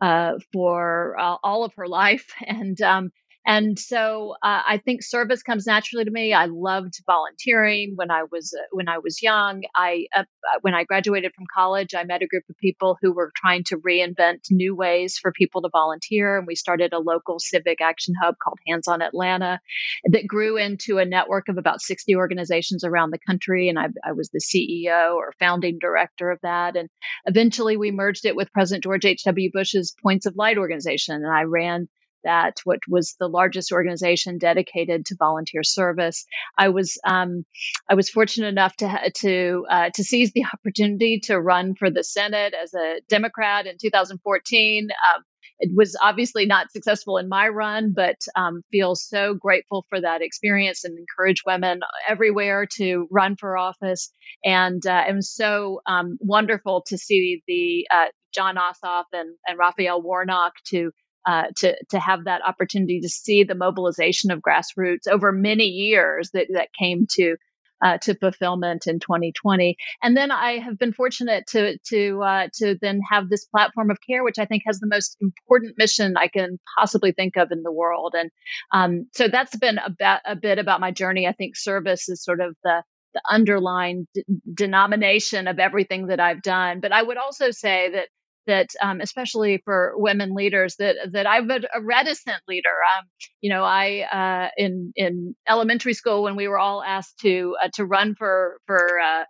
uh, 0.00 0.38
for 0.50 1.20
uh, 1.20 1.36
all 1.42 1.64
of 1.64 1.74
her 1.74 1.86
life. 1.86 2.32
And 2.46 2.80
um, 2.80 3.10
and 3.48 3.78
so 3.78 4.34
uh, 4.42 4.60
I 4.68 4.76
think 4.76 5.02
service 5.02 5.42
comes 5.42 5.66
naturally 5.66 6.04
to 6.04 6.10
me. 6.10 6.34
I 6.34 6.44
loved 6.44 7.00
volunteering 7.06 7.94
when 7.96 8.10
I 8.10 8.24
was 8.30 8.52
uh, 8.54 8.66
when 8.72 8.90
I 8.90 8.98
was 8.98 9.22
young. 9.22 9.62
I 9.74 10.04
uh, 10.14 10.24
when 10.60 10.74
I 10.74 10.84
graduated 10.84 11.32
from 11.34 11.46
college, 11.54 11.94
I 11.94 12.04
met 12.04 12.20
a 12.20 12.26
group 12.26 12.44
of 12.50 12.58
people 12.58 12.98
who 13.00 13.10
were 13.10 13.32
trying 13.34 13.64
to 13.68 13.78
reinvent 13.78 14.40
new 14.50 14.76
ways 14.76 15.16
for 15.16 15.32
people 15.32 15.62
to 15.62 15.70
volunteer, 15.72 16.36
and 16.36 16.46
we 16.46 16.56
started 16.56 16.92
a 16.92 16.98
local 16.98 17.38
civic 17.38 17.80
action 17.80 18.14
hub 18.22 18.34
called 18.38 18.58
Hands 18.68 18.86
on 18.86 19.00
Atlanta 19.00 19.60
that 20.04 20.26
grew 20.26 20.58
into 20.58 20.98
a 20.98 21.06
network 21.06 21.48
of 21.48 21.56
about 21.56 21.80
60 21.80 22.16
organizations 22.16 22.84
around 22.84 23.12
the 23.12 23.18
country. 23.26 23.70
And 23.70 23.78
I, 23.78 23.86
I 24.04 24.12
was 24.12 24.28
the 24.28 24.40
CEO 24.40 25.14
or 25.14 25.32
founding 25.38 25.78
director 25.80 26.30
of 26.30 26.38
that. 26.42 26.76
And 26.76 26.90
eventually, 27.24 27.78
we 27.78 27.92
merged 27.92 28.26
it 28.26 28.36
with 28.36 28.52
President 28.52 28.84
George 28.84 29.06
H.W. 29.06 29.50
Bush's 29.54 29.96
Points 30.02 30.26
of 30.26 30.36
Light 30.36 30.58
organization, 30.58 31.14
and 31.14 31.32
I 31.32 31.44
ran 31.44 31.88
that, 32.24 32.58
what 32.64 32.80
was 32.88 33.14
the 33.18 33.28
largest 33.28 33.72
organization 33.72 34.38
dedicated 34.38 35.06
to 35.06 35.16
volunteer 35.18 35.62
service. 35.62 36.24
I 36.56 36.68
was 36.68 36.98
um, 37.04 37.44
I 37.88 37.94
was 37.94 38.10
fortunate 38.10 38.48
enough 38.48 38.76
to 38.76 39.10
to 39.16 39.66
uh, 39.70 39.90
to 39.94 40.04
seize 40.04 40.32
the 40.32 40.44
opportunity 40.52 41.20
to 41.24 41.40
run 41.40 41.74
for 41.74 41.90
the 41.90 42.04
Senate 42.04 42.54
as 42.60 42.74
a 42.74 43.00
Democrat 43.08 43.66
in 43.66 43.76
2014. 43.80 44.88
Um, 44.90 45.22
it 45.60 45.70
was 45.74 45.96
obviously 46.00 46.46
not 46.46 46.70
successful 46.70 47.18
in 47.18 47.28
my 47.28 47.48
run, 47.48 47.92
but 47.92 48.16
um, 48.36 48.62
feel 48.70 48.94
so 48.94 49.34
grateful 49.34 49.84
for 49.88 50.00
that 50.00 50.22
experience 50.22 50.84
and 50.84 50.96
encourage 50.96 51.42
women 51.44 51.80
everywhere 52.08 52.66
to 52.76 53.08
run 53.10 53.36
for 53.36 53.58
office. 53.58 54.12
And 54.44 54.84
uh, 54.86 55.04
it 55.08 55.14
was 55.14 55.34
so 55.34 55.80
um, 55.86 56.16
wonderful 56.20 56.84
to 56.88 56.98
see 56.98 57.42
the 57.48 57.88
uh, 57.92 58.06
Jon 58.32 58.56
Ossoff 58.56 59.04
and, 59.12 59.34
and 59.46 59.58
Raphael 59.58 60.00
Warnock 60.00 60.52
to 60.68 60.92
uh, 61.28 61.44
to 61.56 61.76
to 61.90 61.98
have 61.98 62.24
that 62.24 62.40
opportunity 62.46 63.00
to 63.00 63.08
see 63.08 63.44
the 63.44 63.54
mobilization 63.54 64.30
of 64.30 64.40
grassroots 64.40 65.06
over 65.06 65.30
many 65.30 65.66
years 65.66 66.30
that 66.32 66.46
that 66.54 66.70
came 66.72 67.06
to 67.10 67.36
uh, 67.84 67.98
to 67.98 68.14
fulfillment 68.14 68.86
in 68.86 68.98
2020. 68.98 69.76
And 70.02 70.16
then 70.16 70.30
I 70.30 70.58
have 70.58 70.78
been 70.78 70.94
fortunate 70.94 71.46
to 71.48 71.76
to 71.90 72.22
uh, 72.22 72.48
to 72.54 72.78
then 72.80 73.00
have 73.10 73.28
this 73.28 73.44
platform 73.44 73.90
of 73.90 73.98
care, 74.08 74.24
which 74.24 74.38
I 74.38 74.46
think 74.46 74.62
has 74.66 74.80
the 74.80 74.88
most 74.88 75.18
important 75.20 75.74
mission 75.76 76.16
I 76.16 76.28
can 76.28 76.58
possibly 76.78 77.12
think 77.12 77.36
of 77.36 77.52
in 77.52 77.62
the 77.62 77.72
world. 77.72 78.14
And 78.16 78.30
um, 78.72 79.08
so 79.14 79.28
that's 79.28 79.54
been 79.54 79.78
a 79.78 80.34
bit 80.34 80.58
about 80.58 80.80
my 80.80 80.92
journey. 80.92 81.26
I 81.26 81.32
think 81.32 81.56
service 81.56 82.08
is 82.08 82.24
sort 82.24 82.40
of 82.40 82.56
the 82.64 82.82
the 83.14 83.22
underlying 83.30 84.06
d- 84.14 84.24
denomination 84.52 85.46
of 85.46 85.58
everything 85.58 86.06
that 86.06 86.20
I've 86.20 86.42
done. 86.42 86.80
But 86.80 86.92
I 86.92 87.02
would 87.02 87.16
also 87.16 87.50
say 87.50 87.90
that 87.92 88.08
that 88.48 88.70
um, 88.82 89.00
especially 89.00 89.62
for 89.64 89.92
women 89.96 90.34
leaders 90.34 90.74
that 90.76 90.96
that 91.12 91.26
I'm 91.26 91.50
a, 91.50 91.60
a 91.74 91.80
reticent 91.80 92.42
leader. 92.48 92.74
Um, 92.98 93.06
you 93.40 93.50
know, 93.50 93.62
I 93.62 94.00
uh, 94.00 94.50
in 94.56 94.92
in 94.96 95.36
elementary 95.48 95.94
school 95.94 96.24
when 96.24 96.34
we 96.34 96.48
were 96.48 96.58
all 96.58 96.82
asked 96.82 97.20
to 97.20 97.56
uh, 97.62 97.68
to 97.74 97.84
run 97.84 98.16
for 98.16 98.58
for 98.66 98.98
uh, 98.98 99.24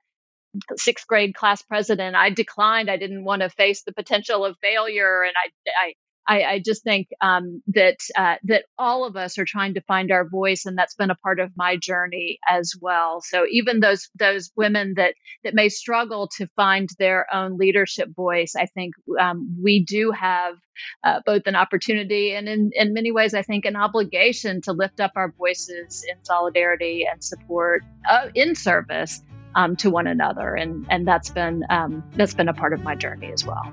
sixth 0.76 1.06
grade 1.06 1.34
class 1.34 1.60
president, 1.62 2.16
I 2.16 2.30
declined. 2.30 2.90
I 2.90 2.96
didn't 2.96 3.24
want 3.24 3.42
to 3.42 3.50
face 3.50 3.82
the 3.82 3.92
potential 3.92 4.44
of 4.44 4.56
failure, 4.62 5.22
and 5.22 5.34
I 5.36 5.50
I 5.86 5.94
I, 6.28 6.42
I 6.42 6.62
just 6.62 6.84
think 6.84 7.08
um, 7.22 7.62
that 7.68 7.96
uh, 8.14 8.34
that 8.44 8.64
all 8.78 9.06
of 9.06 9.16
us 9.16 9.38
are 9.38 9.46
trying 9.46 9.74
to 9.74 9.80
find 9.80 10.12
our 10.12 10.28
voice, 10.28 10.66
and 10.66 10.76
that's 10.76 10.94
been 10.94 11.10
a 11.10 11.14
part 11.14 11.40
of 11.40 11.52
my 11.56 11.76
journey 11.76 12.38
as 12.46 12.74
well. 12.78 13.22
So 13.22 13.46
even 13.50 13.80
those 13.80 14.10
those 14.18 14.50
women 14.54 14.94
that 14.96 15.14
that 15.42 15.54
may 15.54 15.70
struggle 15.70 16.28
to 16.36 16.46
find 16.54 16.88
their 16.98 17.26
own 17.32 17.56
leadership 17.56 18.10
voice, 18.14 18.54
I 18.56 18.66
think 18.66 18.94
um, 19.18 19.56
we 19.62 19.84
do 19.84 20.12
have 20.12 20.56
uh, 21.02 21.20
both 21.24 21.46
an 21.46 21.56
opportunity 21.56 22.34
and 22.34 22.48
in, 22.48 22.70
in 22.74 22.92
many 22.92 23.10
ways, 23.10 23.32
I 23.32 23.42
think 23.42 23.64
an 23.64 23.76
obligation 23.76 24.60
to 24.62 24.72
lift 24.72 25.00
up 25.00 25.12
our 25.16 25.32
voices 25.32 26.04
in 26.08 26.24
solidarity 26.24 27.06
and 27.10 27.24
support 27.24 27.82
uh, 28.08 28.28
in 28.34 28.54
service 28.54 29.22
um, 29.54 29.76
to 29.76 29.90
one 29.90 30.06
another, 30.06 30.54
and 30.54 30.86
and 30.90 31.08
that's 31.08 31.30
been 31.30 31.64
um, 31.70 32.04
that's 32.16 32.34
been 32.34 32.48
a 32.48 32.54
part 32.54 32.74
of 32.74 32.82
my 32.82 32.94
journey 32.94 33.32
as 33.32 33.44
well. 33.46 33.72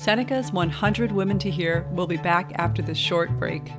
Seneca's 0.00 0.50
100 0.50 1.12
Women 1.12 1.38
to 1.40 1.50
Hear 1.50 1.86
will 1.92 2.06
be 2.06 2.16
back 2.16 2.52
after 2.54 2.80
this 2.80 2.96
short 2.96 3.28
break. 3.36 3.70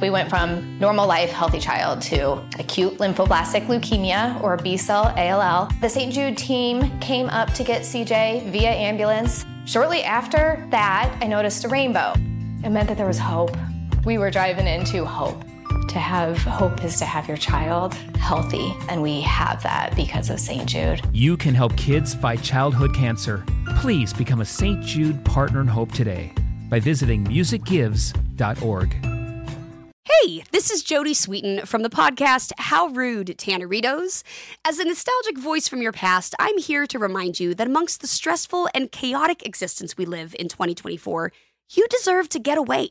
We 0.00 0.08
went 0.08 0.30
from 0.30 0.78
normal 0.78 1.06
life, 1.06 1.28
healthy 1.28 1.58
child 1.58 2.00
to 2.04 2.42
acute 2.58 2.96
lymphoblastic 2.96 3.66
leukemia 3.66 4.42
or 4.42 4.56
B 4.56 4.78
cell 4.78 5.12
ALL. 5.18 5.68
The 5.82 5.88
St. 5.90 6.14
Jude 6.14 6.38
team 6.38 6.98
came 6.98 7.28
up 7.28 7.52
to 7.52 7.62
get 7.62 7.82
CJ 7.82 8.50
via 8.50 8.70
ambulance. 8.70 9.44
Shortly 9.66 10.02
after 10.02 10.66
that, 10.70 11.14
I 11.20 11.26
noticed 11.26 11.64
a 11.64 11.68
rainbow. 11.68 12.14
It 12.64 12.70
meant 12.70 12.88
that 12.88 12.96
there 12.96 13.06
was 13.06 13.18
hope. 13.18 13.54
We 14.06 14.16
were 14.16 14.30
driving 14.30 14.66
into 14.66 15.04
hope. 15.04 15.44
To 15.88 15.98
have 15.98 16.38
hope 16.38 16.82
is 16.84 16.98
to 16.98 17.04
have 17.04 17.28
your 17.28 17.36
child 17.36 17.94
healthy, 18.16 18.74
and 18.88 19.02
we 19.02 19.20
have 19.22 19.62
that 19.62 19.94
because 19.94 20.30
of 20.30 20.40
St. 20.40 20.66
Jude. 20.66 21.02
You 21.12 21.36
can 21.36 21.54
help 21.54 21.76
kids 21.76 22.14
fight 22.14 22.42
childhood 22.42 22.94
cancer. 22.94 23.44
Please 23.76 24.12
become 24.12 24.40
a 24.40 24.44
St. 24.44 24.82
Jude 24.82 25.22
Partner 25.24 25.60
in 25.60 25.66
Hope 25.66 25.92
today 25.92 26.32
by 26.70 26.80
visiting 26.80 27.24
musicgives.org. 27.24 28.96
Hey, 30.04 30.44
this 30.52 30.70
is 30.70 30.82
Jodie 30.82 31.16
Sweetin 31.16 31.66
from 31.66 31.82
the 31.82 31.90
podcast 31.90 32.52
How 32.56 32.86
Rude 32.86 33.36
Tanneritos. 33.36 34.22
As 34.64 34.78
a 34.78 34.84
nostalgic 34.84 35.36
voice 35.36 35.68
from 35.68 35.82
your 35.82 35.92
past, 35.92 36.34
I'm 36.38 36.58
here 36.58 36.86
to 36.86 36.98
remind 36.98 37.40
you 37.40 37.54
that 37.56 37.66
amongst 37.66 38.00
the 38.00 38.06
stressful 38.06 38.68
and 38.72 38.90
chaotic 38.90 39.44
existence 39.44 39.96
we 39.96 40.06
live 40.06 40.34
in 40.38 40.48
2024, 40.48 41.32
you 41.72 41.86
deserve 41.88 42.28
to 42.30 42.38
get 42.38 42.56
away. 42.56 42.90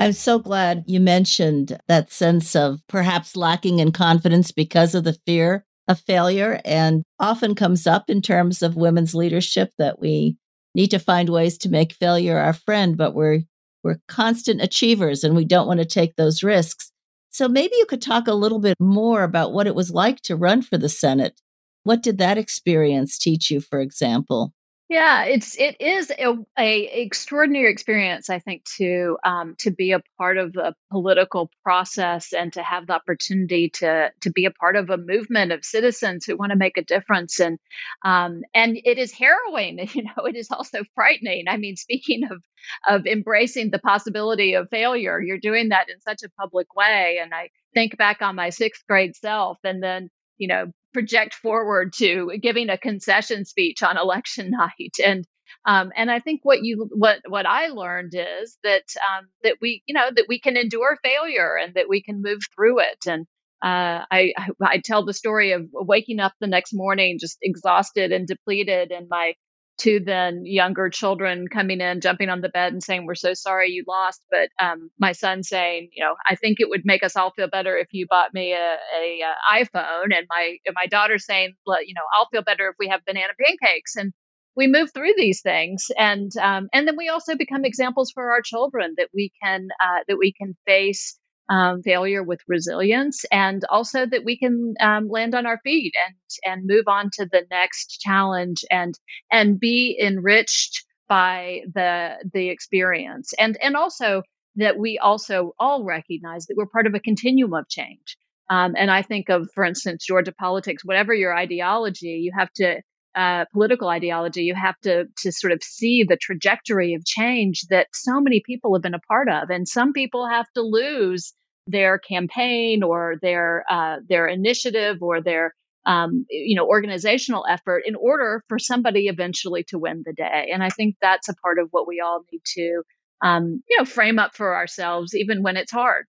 I'm 0.00 0.14
so 0.14 0.38
glad 0.38 0.84
you 0.86 0.98
mentioned 0.98 1.78
that 1.86 2.10
sense 2.10 2.56
of 2.56 2.80
perhaps 2.88 3.36
lacking 3.36 3.80
in 3.80 3.92
confidence 3.92 4.50
because 4.50 4.94
of 4.94 5.04
the 5.04 5.18
fear 5.26 5.66
of 5.88 6.00
failure 6.00 6.58
and 6.64 7.02
often 7.18 7.54
comes 7.54 7.86
up 7.86 8.08
in 8.08 8.22
terms 8.22 8.62
of 8.62 8.76
women's 8.76 9.14
leadership 9.14 9.72
that 9.76 10.00
we 10.00 10.38
need 10.74 10.90
to 10.92 10.98
find 10.98 11.28
ways 11.28 11.58
to 11.58 11.68
make 11.68 11.92
failure 11.92 12.38
our 12.38 12.54
friend, 12.54 12.96
but 12.96 13.14
we're 13.14 13.40
we're 13.84 14.00
constant 14.08 14.62
achievers 14.62 15.22
and 15.22 15.36
we 15.36 15.44
don't 15.44 15.66
want 15.66 15.80
to 15.80 15.86
take 15.86 16.16
those 16.16 16.42
risks. 16.42 16.90
So 17.28 17.46
maybe 17.46 17.74
you 17.76 17.84
could 17.84 18.00
talk 18.00 18.26
a 18.26 18.32
little 18.32 18.58
bit 18.58 18.78
more 18.80 19.22
about 19.22 19.52
what 19.52 19.66
it 19.66 19.74
was 19.74 19.90
like 19.90 20.22
to 20.22 20.34
run 20.34 20.62
for 20.62 20.78
the 20.78 20.88
Senate. 20.88 21.42
What 21.82 22.02
did 22.02 22.16
that 22.16 22.38
experience 22.38 23.18
teach 23.18 23.50
you, 23.50 23.60
for 23.60 23.80
example? 23.80 24.54
Yeah, 24.90 25.22
it's 25.26 25.56
it 25.56 25.76
is 25.80 26.10
a, 26.10 26.34
a 26.58 27.02
extraordinary 27.02 27.70
experience, 27.70 28.28
I 28.28 28.40
think, 28.40 28.64
to 28.78 29.18
um, 29.24 29.54
to 29.60 29.70
be 29.70 29.92
a 29.92 30.02
part 30.18 30.36
of 30.36 30.52
the 30.52 30.74
political 30.90 31.48
process 31.62 32.32
and 32.32 32.52
to 32.54 32.62
have 32.64 32.88
the 32.88 32.94
opportunity 32.94 33.70
to 33.74 34.10
to 34.22 34.30
be 34.32 34.46
a 34.46 34.50
part 34.50 34.74
of 34.74 34.90
a 34.90 34.96
movement 34.96 35.52
of 35.52 35.64
citizens 35.64 36.26
who 36.26 36.36
want 36.36 36.50
to 36.50 36.58
make 36.58 36.76
a 36.76 36.82
difference. 36.82 37.38
And 37.38 37.60
um, 38.04 38.42
and 38.52 38.76
it 38.84 38.98
is 38.98 39.12
harrowing, 39.12 39.78
you 39.94 40.02
know. 40.02 40.24
It 40.26 40.34
is 40.34 40.50
also 40.50 40.80
frightening. 40.96 41.44
I 41.48 41.56
mean, 41.56 41.76
speaking 41.76 42.24
of 42.24 42.42
of 42.88 43.06
embracing 43.06 43.70
the 43.70 43.78
possibility 43.78 44.54
of 44.54 44.70
failure, 44.70 45.20
you're 45.20 45.38
doing 45.38 45.68
that 45.68 45.88
in 45.88 46.00
such 46.00 46.24
a 46.24 46.30
public 46.30 46.74
way. 46.74 47.20
And 47.22 47.32
I 47.32 47.50
think 47.74 47.96
back 47.96 48.22
on 48.22 48.34
my 48.34 48.50
sixth 48.50 48.84
grade 48.88 49.14
self, 49.14 49.58
and 49.62 49.80
then 49.80 50.10
you 50.36 50.48
know 50.48 50.72
project 50.92 51.34
forward 51.34 51.92
to 51.94 52.32
giving 52.40 52.68
a 52.68 52.78
concession 52.78 53.44
speech 53.44 53.82
on 53.82 53.96
election 53.96 54.50
night 54.58 54.96
and 55.04 55.26
um, 55.64 55.92
and 55.94 56.10
I 56.10 56.20
think 56.20 56.40
what 56.42 56.62
you 56.62 56.88
what 56.92 57.20
what 57.28 57.46
I 57.46 57.68
learned 57.68 58.14
is 58.14 58.56
that 58.64 58.84
um, 59.06 59.28
that 59.42 59.56
we 59.60 59.82
you 59.86 59.94
know 59.94 60.08
that 60.14 60.26
we 60.28 60.40
can 60.40 60.56
endure 60.56 60.98
failure 61.02 61.56
and 61.56 61.74
that 61.74 61.88
we 61.88 62.02
can 62.02 62.22
move 62.22 62.40
through 62.54 62.80
it. 62.80 63.04
And 63.06 63.26
uh, 63.62 64.04
I, 64.10 64.32
I 64.36 64.48
I 64.62 64.78
tell 64.82 65.04
the 65.04 65.12
story 65.12 65.52
of 65.52 65.68
waking 65.72 66.18
up 66.18 66.32
the 66.40 66.46
next 66.46 66.72
morning 66.72 67.18
just 67.20 67.38
exhausted 67.42 68.10
and 68.12 68.26
depleted, 68.26 68.90
and 68.90 69.06
my 69.10 69.34
to 69.80 70.00
then 70.00 70.44
younger 70.44 70.88
children 70.90 71.48
coming 71.48 71.80
in, 71.80 72.00
jumping 72.00 72.28
on 72.28 72.40
the 72.40 72.48
bed 72.48 72.72
and 72.72 72.82
saying, 72.82 73.06
"We're 73.06 73.14
so 73.14 73.34
sorry 73.34 73.70
you 73.70 73.84
lost," 73.86 74.22
but 74.30 74.50
um, 74.60 74.90
my 74.98 75.12
son 75.12 75.42
saying, 75.42 75.90
"You 75.94 76.04
know, 76.04 76.14
I 76.28 76.36
think 76.36 76.60
it 76.60 76.68
would 76.68 76.82
make 76.84 77.02
us 77.02 77.16
all 77.16 77.32
feel 77.32 77.48
better 77.48 77.76
if 77.76 77.88
you 77.92 78.06
bought 78.08 78.34
me 78.34 78.52
a, 78.52 78.76
a, 78.96 79.20
a 79.22 79.64
iPhone," 79.64 80.16
and 80.16 80.26
my 80.28 80.56
and 80.66 80.74
my 80.74 80.86
daughter 80.86 81.18
saying, 81.18 81.54
"You 81.66 81.94
know, 81.94 82.02
I'll 82.16 82.28
feel 82.30 82.42
better 82.42 82.68
if 82.68 82.76
we 82.78 82.88
have 82.88 83.04
banana 83.06 83.32
pancakes." 83.38 83.96
And 83.96 84.12
we 84.56 84.66
move 84.66 84.92
through 84.92 85.14
these 85.16 85.42
things, 85.42 85.86
and 85.96 86.30
um, 86.40 86.68
and 86.72 86.86
then 86.86 86.96
we 86.96 87.08
also 87.08 87.36
become 87.36 87.64
examples 87.64 88.10
for 88.12 88.32
our 88.32 88.42
children 88.42 88.94
that 88.98 89.08
we 89.14 89.32
can 89.42 89.68
uh, 89.82 90.00
that 90.08 90.18
we 90.18 90.32
can 90.32 90.56
face 90.66 91.18
um, 91.50 91.82
failure 91.82 92.22
with 92.22 92.40
resilience, 92.48 93.24
and 93.32 93.62
also 93.68 94.06
that 94.06 94.24
we 94.24 94.38
can 94.38 94.74
um, 94.80 95.08
land 95.08 95.34
on 95.34 95.46
our 95.46 95.58
feet 95.64 95.92
and 96.06 96.16
and 96.44 96.66
move 96.66 96.84
on 96.86 97.10
to 97.14 97.26
the 97.30 97.42
next 97.50 98.00
challenge 98.00 98.64
and 98.70 98.94
and 99.30 99.58
be 99.58 99.98
enriched 100.00 100.84
by 101.08 101.62
the 101.74 102.14
the 102.32 102.48
experience, 102.48 103.32
and 103.38 103.58
and 103.60 103.76
also 103.76 104.22
that 104.56 104.78
we 104.78 104.98
also 104.98 105.52
all 105.58 105.84
recognize 105.84 106.46
that 106.46 106.54
we're 106.56 106.66
part 106.66 106.86
of 106.86 106.94
a 106.94 107.00
continuum 107.00 107.52
of 107.54 107.68
change. 107.68 108.16
Um, 108.48 108.74
and 108.76 108.90
I 108.90 109.02
think 109.02 109.28
of, 109.28 109.48
for 109.54 109.64
instance, 109.64 110.04
Georgia 110.04 110.32
politics. 110.32 110.84
Whatever 110.84 111.14
your 111.14 111.36
ideology, 111.36 112.20
you 112.24 112.32
have 112.36 112.52
to 112.54 112.80
uh, 113.14 113.44
political 113.52 113.88
ideology, 113.88 114.42
you 114.42 114.54
have 114.54 114.78
to 114.82 115.06
to 115.18 115.32
sort 115.32 115.52
of 115.52 115.62
see 115.62 116.04
the 116.08 116.16
trajectory 116.16 116.94
of 116.94 117.04
change 117.04 117.62
that 117.70 117.88
so 117.92 118.20
many 118.20 118.40
people 118.44 118.74
have 118.74 118.82
been 118.82 118.94
a 118.94 119.00
part 119.00 119.28
of, 119.28 119.50
and 119.50 119.66
some 119.66 119.92
people 119.92 120.28
have 120.28 120.46
to 120.54 120.62
lose 120.62 121.32
their 121.70 121.98
campaign 121.98 122.82
or 122.82 123.16
their 123.22 123.64
uh, 123.70 123.96
their 124.08 124.26
initiative 124.26 124.98
or 125.00 125.20
their 125.20 125.54
um, 125.86 126.26
you 126.30 126.56
know 126.56 126.66
organizational 126.66 127.44
effort 127.48 127.82
in 127.86 127.94
order 127.94 128.42
for 128.48 128.58
somebody 128.58 129.08
eventually 129.08 129.64
to 129.68 129.78
win 129.78 130.02
the 130.04 130.12
day. 130.12 130.50
And 130.52 130.62
I 130.62 130.68
think 130.70 130.96
that's 131.00 131.28
a 131.28 131.34
part 131.34 131.58
of 131.58 131.68
what 131.70 131.86
we 131.86 132.00
all 132.00 132.22
need 132.32 132.42
to 132.56 132.82
um, 133.22 133.62
you 133.68 133.78
know 133.78 133.84
frame 133.84 134.18
up 134.18 134.34
for 134.34 134.54
ourselves, 134.54 135.14
even 135.14 135.42
when 135.42 135.56
it's 135.56 135.72
hard. 135.72 136.06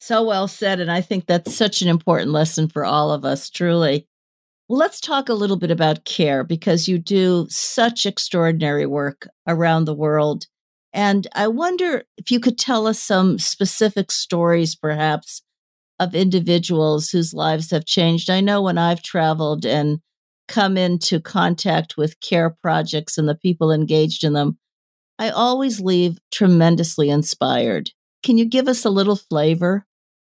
So 0.00 0.24
well 0.24 0.48
said, 0.48 0.80
and 0.80 0.90
I 0.90 1.00
think 1.00 1.26
that's 1.26 1.54
such 1.54 1.80
an 1.80 1.88
important 1.88 2.32
lesson 2.32 2.68
for 2.68 2.84
all 2.84 3.12
of 3.12 3.24
us. 3.24 3.48
Truly. 3.48 4.08
Well, 4.68 4.78
let's 4.78 5.00
talk 5.00 5.28
a 5.28 5.34
little 5.34 5.56
bit 5.56 5.70
about 5.70 6.04
care 6.04 6.44
because 6.44 6.88
you 6.88 6.98
do 6.98 7.46
such 7.50 8.06
extraordinary 8.06 8.86
work 8.86 9.28
around 9.46 9.84
the 9.84 9.94
world. 9.94 10.46
And 10.92 11.26
I 11.34 11.48
wonder 11.48 12.04
if 12.18 12.30
you 12.30 12.38
could 12.38 12.58
tell 12.58 12.86
us 12.86 13.02
some 13.02 13.38
specific 13.38 14.10
stories, 14.10 14.74
perhaps, 14.74 15.42
of 15.98 16.14
individuals 16.14 17.10
whose 17.10 17.32
lives 17.32 17.70
have 17.70 17.86
changed. 17.86 18.28
I 18.28 18.40
know 18.40 18.62
when 18.62 18.78
I've 18.78 19.02
traveled 19.02 19.64
and 19.64 20.00
come 20.48 20.76
into 20.76 21.20
contact 21.20 21.96
with 21.96 22.20
care 22.20 22.50
projects 22.50 23.16
and 23.16 23.28
the 23.28 23.34
people 23.34 23.72
engaged 23.72 24.24
in 24.24 24.34
them, 24.34 24.58
I 25.18 25.30
always 25.30 25.80
leave 25.80 26.18
tremendously 26.30 27.08
inspired. 27.08 27.90
Can 28.22 28.38
you 28.38 28.44
give 28.44 28.68
us 28.68 28.84
a 28.84 28.90
little 28.90 29.16
flavor? 29.16 29.86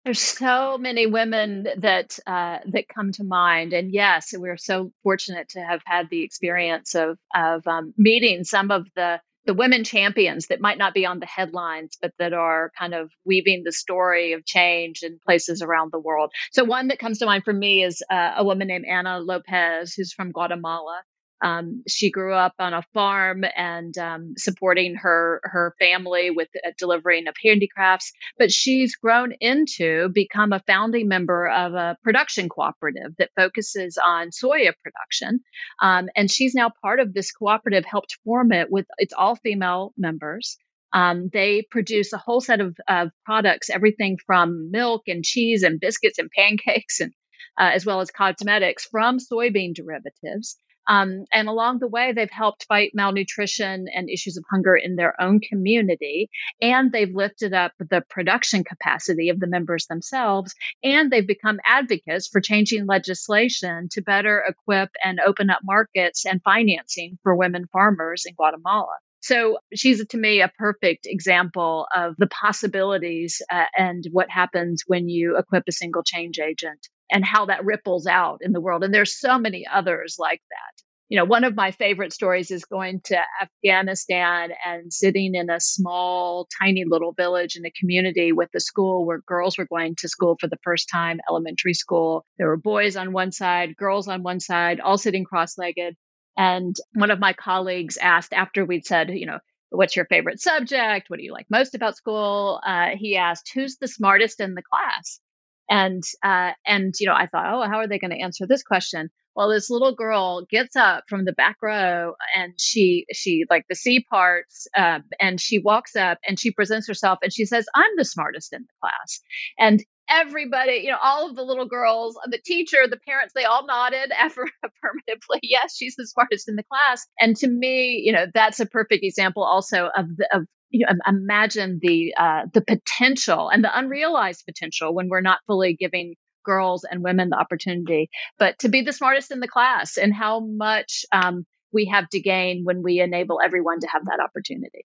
There's 0.04 0.20
so 0.20 0.76
many 0.76 1.06
women 1.06 1.66
that 1.78 2.18
uh, 2.26 2.58
that 2.66 2.88
come 2.94 3.12
to 3.12 3.24
mind, 3.24 3.72
and 3.72 3.90
yes, 3.90 4.34
we're 4.36 4.58
so 4.58 4.92
fortunate 5.02 5.48
to 5.50 5.60
have 5.60 5.80
had 5.86 6.10
the 6.10 6.22
experience 6.22 6.94
of 6.94 7.18
of 7.34 7.66
um, 7.66 7.94
meeting 7.96 8.44
some 8.44 8.70
of 8.70 8.86
the 8.94 9.20
the 9.46 9.54
women 9.54 9.84
champions 9.84 10.46
that 10.48 10.60
might 10.60 10.78
not 10.78 10.94
be 10.94 11.06
on 11.06 11.20
the 11.20 11.26
headlines, 11.26 11.96
but 12.00 12.12
that 12.18 12.32
are 12.32 12.70
kind 12.78 12.94
of 12.94 13.10
weaving 13.24 13.62
the 13.64 13.72
story 13.72 14.32
of 14.32 14.44
change 14.44 15.02
in 15.02 15.18
places 15.24 15.62
around 15.62 15.92
the 15.92 16.00
world. 16.00 16.32
So 16.52 16.64
one 16.64 16.88
that 16.88 16.98
comes 16.98 17.18
to 17.18 17.26
mind 17.26 17.44
for 17.44 17.52
me 17.52 17.84
is 17.84 18.02
uh, 18.10 18.34
a 18.36 18.44
woman 18.44 18.68
named 18.68 18.86
Ana 18.86 19.18
Lopez, 19.20 19.94
who's 19.94 20.12
from 20.12 20.32
Guatemala. 20.32 21.02
Um, 21.42 21.82
she 21.88 22.10
grew 22.10 22.32
up 22.32 22.54
on 22.58 22.72
a 22.72 22.84
farm 22.94 23.44
and 23.56 23.96
um, 23.98 24.34
supporting 24.36 24.96
her 24.96 25.40
her 25.44 25.74
family 25.78 26.30
with 26.30 26.48
uh, 26.64 26.70
delivering 26.78 27.28
of 27.28 27.34
handicrafts. 27.42 28.12
But 28.38 28.52
she's 28.52 28.96
grown 28.96 29.32
into 29.40 30.08
become 30.08 30.52
a 30.52 30.62
founding 30.66 31.08
member 31.08 31.48
of 31.48 31.74
a 31.74 31.96
production 32.02 32.48
cooperative 32.48 33.16
that 33.18 33.30
focuses 33.36 33.98
on 34.04 34.30
soya 34.30 34.72
production. 34.82 35.40
Um, 35.82 36.08
and 36.16 36.30
she's 36.30 36.54
now 36.54 36.70
part 36.82 37.00
of 37.00 37.12
this 37.12 37.32
cooperative. 37.32 37.84
Helped 37.84 38.18
form 38.24 38.52
it 38.52 38.70
with 38.70 38.86
it's 38.98 39.14
all 39.14 39.36
female 39.36 39.92
members. 39.96 40.56
Um, 40.92 41.28
they 41.32 41.66
produce 41.68 42.12
a 42.12 42.18
whole 42.18 42.40
set 42.40 42.60
of, 42.60 42.76
of, 42.86 43.10
products, 43.24 43.68
everything 43.68 44.16
from 44.24 44.70
milk 44.70 45.02
and 45.08 45.24
cheese 45.24 45.64
and 45.64 45.80
biscuits 45.80 46.20
and 46.20 46.30
pancakes 46.30 47.00
and 47.00 47.12
uh, 47.58 47.70
as 47.74 47.84
well 47.84 48.00
as 48.00 48.10
cosmetics 48.10 48.86
from 48.86 49.18
soybean 49.18 49.74
derivatives. 49.74 50.56
Um, 50.86 51.24
and 51.32 51.48
along 51.48 51.78
the 51.78 51.88
way, 51.88 52.12
they've 52.12 52.30
helped 52.30 52.66
fight 52.66 52.92
malnutrition 52.94 53.86
and 53.94 54.10
issues 54.10 54.36
of 54.36 54.44
hunger 54.50 54.76
in 54.76 54.96
their 54.96 55.20
own 55.20 55.40
community. 55.40 56.30
And 56.60 56.92
they've 56.92 57.14
lifted 57.14 57.54
up 57.54 57.72
the 57.78 58.02
production 58.08 58.64
capacity 58.64 59.28
of 59.28 59.40
the 59.40 59.46
members 59.46 59.86
themselves. 59.86 60.54
And 60.82 61.10
they've 61.10 61.26
become 61.26 61.60
advocates 61.64 62.28
for 62.28 62.40
changing 62.40 62.86
legislation 62.86 63.88
to 63.92 64.02
better 64.02 64.42
equip 64.46 64.90
and 65.02 65.20
open 65.24 65.50
up 65.50 65.60
markets 65.64 66.26
and 66.26 66.42
financing 66.42 67.18
for 67.22 67.34
women 67.34 67.66
farmers 67.72 68.24
in 68.26 68.34
Guatemala. 68.34 68.96
So 69.24 69.56
she's 69.74 70.06
to 70.06 70.18
me 70.18 70.42
a 70.42 70.52
perfect 70.58 71.06
example 71.06 71.86
of 71.96 72.14
the 72.18 72.26
possibilities 72.26 73.40
uh, 73.50 73.64
and 73.74 74.04
what 74.12 74.28
happens 74.28 74.82
when 74.86 75.08
you 75.08 75.38
equip 75.38 75.64
a 75.66 75.72
single 75.72 76.02
change 76.02 76.38
agent 76.38 76.88
and 77.10 77.24
how 77.24 77.46
that 77.46 77.64
ripples 77.64 78.06
out 78.06 78.38
in 78.40 78.52
the 78.52 78.60
world. 78.60 78.84
And 78.84 78.92
there's 78.92 79.18
so 79.18 79.38
many 79.38 79.66
others 79.70 80.16
like 80.18 80.40
that. 80.50 80.84
You 81.10 81.18
know, 81.18 81.26
one 81.26 81.44
of 81.44 81.54
my 81.54 81.70
favorite 81.70 82.14
stories 82.14 82.50
is 82.50 82.64
going 82.64 83.00
to 83.04 83.18
Afghanistan 83.40 84.50
and 84.64 84.92
sitting 84.92 85.34
in 85.34 85.50
a 85.50 85.60
small, 85.60 86.48
tiny 86.60 86.84
little 86.86 87.12
village 87.12 87.56
in 87.56 87.66
a 87.66 87.70
community 87.70 88.32
with 88.32 88.48
a 88.56 88.60
school 88.60 89.04
where 89.04 89.20
girls 89.26 89.58
were 89.58 89.66
going 89.66 89.96
to 89.98 90.08
school 90.08 90.36
for 90.40 90.48
the 90.48 90.58
first 90.64 90.88
time, 90.90 91.20
elementary 91.28 91.74
school. 91.74 92.24
There 92.38 92.48
were 92.48 92.56
boys 92.56 92.96
on 92.96 93.12
one 93.12 93.32
side, 93.32 93.76
girls 93.76 94.08
on 94.08 94.22
one 94.22 94.40
side, 94.40 94.80
all 94.80 94.96
sitting 94.96 95.24
cross 95.24 95.58
legged. 95.58 95.94
And 96.38 96.74
one 96.94 97.10
of 97.10 97.20
my 97.20 97.34
colleagues 97.34 97.98
asked 97.98 98.32
after 98.32 98.64
we'd 98.64 98.86
said, 98.86 99.10
you 99.10 99.26
know, 99.26 99.38
what's 99.70 99.96
your 99.96 100.06
favorite 100.06 100.40
subject? 100.40 101.10
What 101.10 101.18
do 101.18 101.24
you 101.24 101.32
like 101.32 101.46
most 101.50 101.74
about 101.74 101.96
school? 101.96 102.60
Uh, 102.66 102.90
he 102.96 103.16
asked, 103.16 103.50
who's 103.54 103.76
the 103.76 103.88
smartest 103.88 104.40
in 104.40 104.54
the 104.54 104.62
class? 104.62 105.20
And 105.68 106.02
uh, 106.22 106.52
and 106.66 106.94
you 106.98 107.06
know, 107.06 107.14
I 107.14 107.26
thought, 107.26 107.52
oh, 107.54 107.68
how 107.68 107.78
are 107.78 107.88
they 107.88 107.98
going 107.98 108.10
to 108.10 108.20
answer 108.20 108.46
this 108.46 108.62
question? 108.62 109.10
Well, 109.34 109.48
this 109.50 109.68
little 109.68 109.94
girl 109.94 110.46
gets 110.48 110.76
up 110.76 111.04
from 111.08 111.24
the 111.24 111.32
back 111.32 111.56
row 111.62 112.14
and 112.36 112.52
she 112.58 113.06
she 113.12 113.44
like 113.50 113.64
the 113.68 113.74
C 113.74 114.04
parts 114.08 114.68
uh, 114.76 115.00
and 115.20 115.40
she 115.40 115.58
walks 115.58 115.96
up 115.96 116.18
and 116.26 116.38
she 116.38 116.52
presents 116.52 116.86
herself 116.86 117.18
and 117.22 117.32
she 117.32 117.44
says, 117.44 117.66
"I'm 117.74 117.90
the 117.96 118.04
smartest 118.04 118.52
in 118.52 118.62
the 118.62 118.68
class." 118.80 119.20
And 119.58 119.82
everybody, 120.08 120.80
you 120.84 120.90
know, 120.90 120.98
all 121.02 121.28
of 121.28 121.36
the 121.36 121.42
little 121.42 121.66
girls, 121.66 122.18
the 122.26 122.40
teacher, 122.44 122.86
the 122.88 122.98
parents, 122.98 123.32
they 123.34 123.44
all 123.44 123.66
nodded 123.66 124.12
affirmatively. 124.18 125.40
Yes, 125.42 125.76
she's 125.76 125.96
the 125.96 126.06
smartest 126.06 126.48
in 126.48 126.56
the 126.56 126.64
class. 126.64 127.06
And 127.18 127.36
to 127.36 127.48
me, 127.48 128.02
you 128.04 128.12
know, 128.12 128.26
that's 128.32 128.60
a 128.60 128.66
perfect 128.66 129.04
example 129.04 129.44
also 129.44 129.88
of 129.96 130.06
the, 130.16 130.28
of 130.32 130.46
you 130.70 130.86
know, 130.86 130.92
imagine 131.06 131.78
the 131.80 132.14
uh, 132.18 132.42
the 132.52 132.60
potential 132.60 133.48
and 133.48 133.62
the 133.62 133.78
unrealized 133.78 134.44
potential 134.44 134.92
when 134.92 135.08
we're 135.08 135.20
not 135.20 135.38
fully 135.46 135.76
giving 135.78 136.14
girls 136.44 136.84
and 136.84 137.02
women 137.02 137.30
the 137.30 137.38
opportunity, 137.38 138.10
but 138.38 138.58
to 138.58 138.68
be 138.68 138.82
the 138.82 138.92
smartest 138.92 139.30
in 139.30 139.40
the 139.40 139.48
class 139.48 139.96
and 139.96 140.12
how 140.12 140.40
much 140.40 141.04
um, 141.12 141.44
we 141.72 141.86
have 141.86 142.08
to 142.10 142.20
gain 142.20 142.62
when 142.64 142.82
we 142.82 143.00
enable 143.00 143.40
everyone 143.44 143.80
to 143.80 143.88
have 143.88 144.04
that 144.04 144.20
opportunity. 144.22 144.84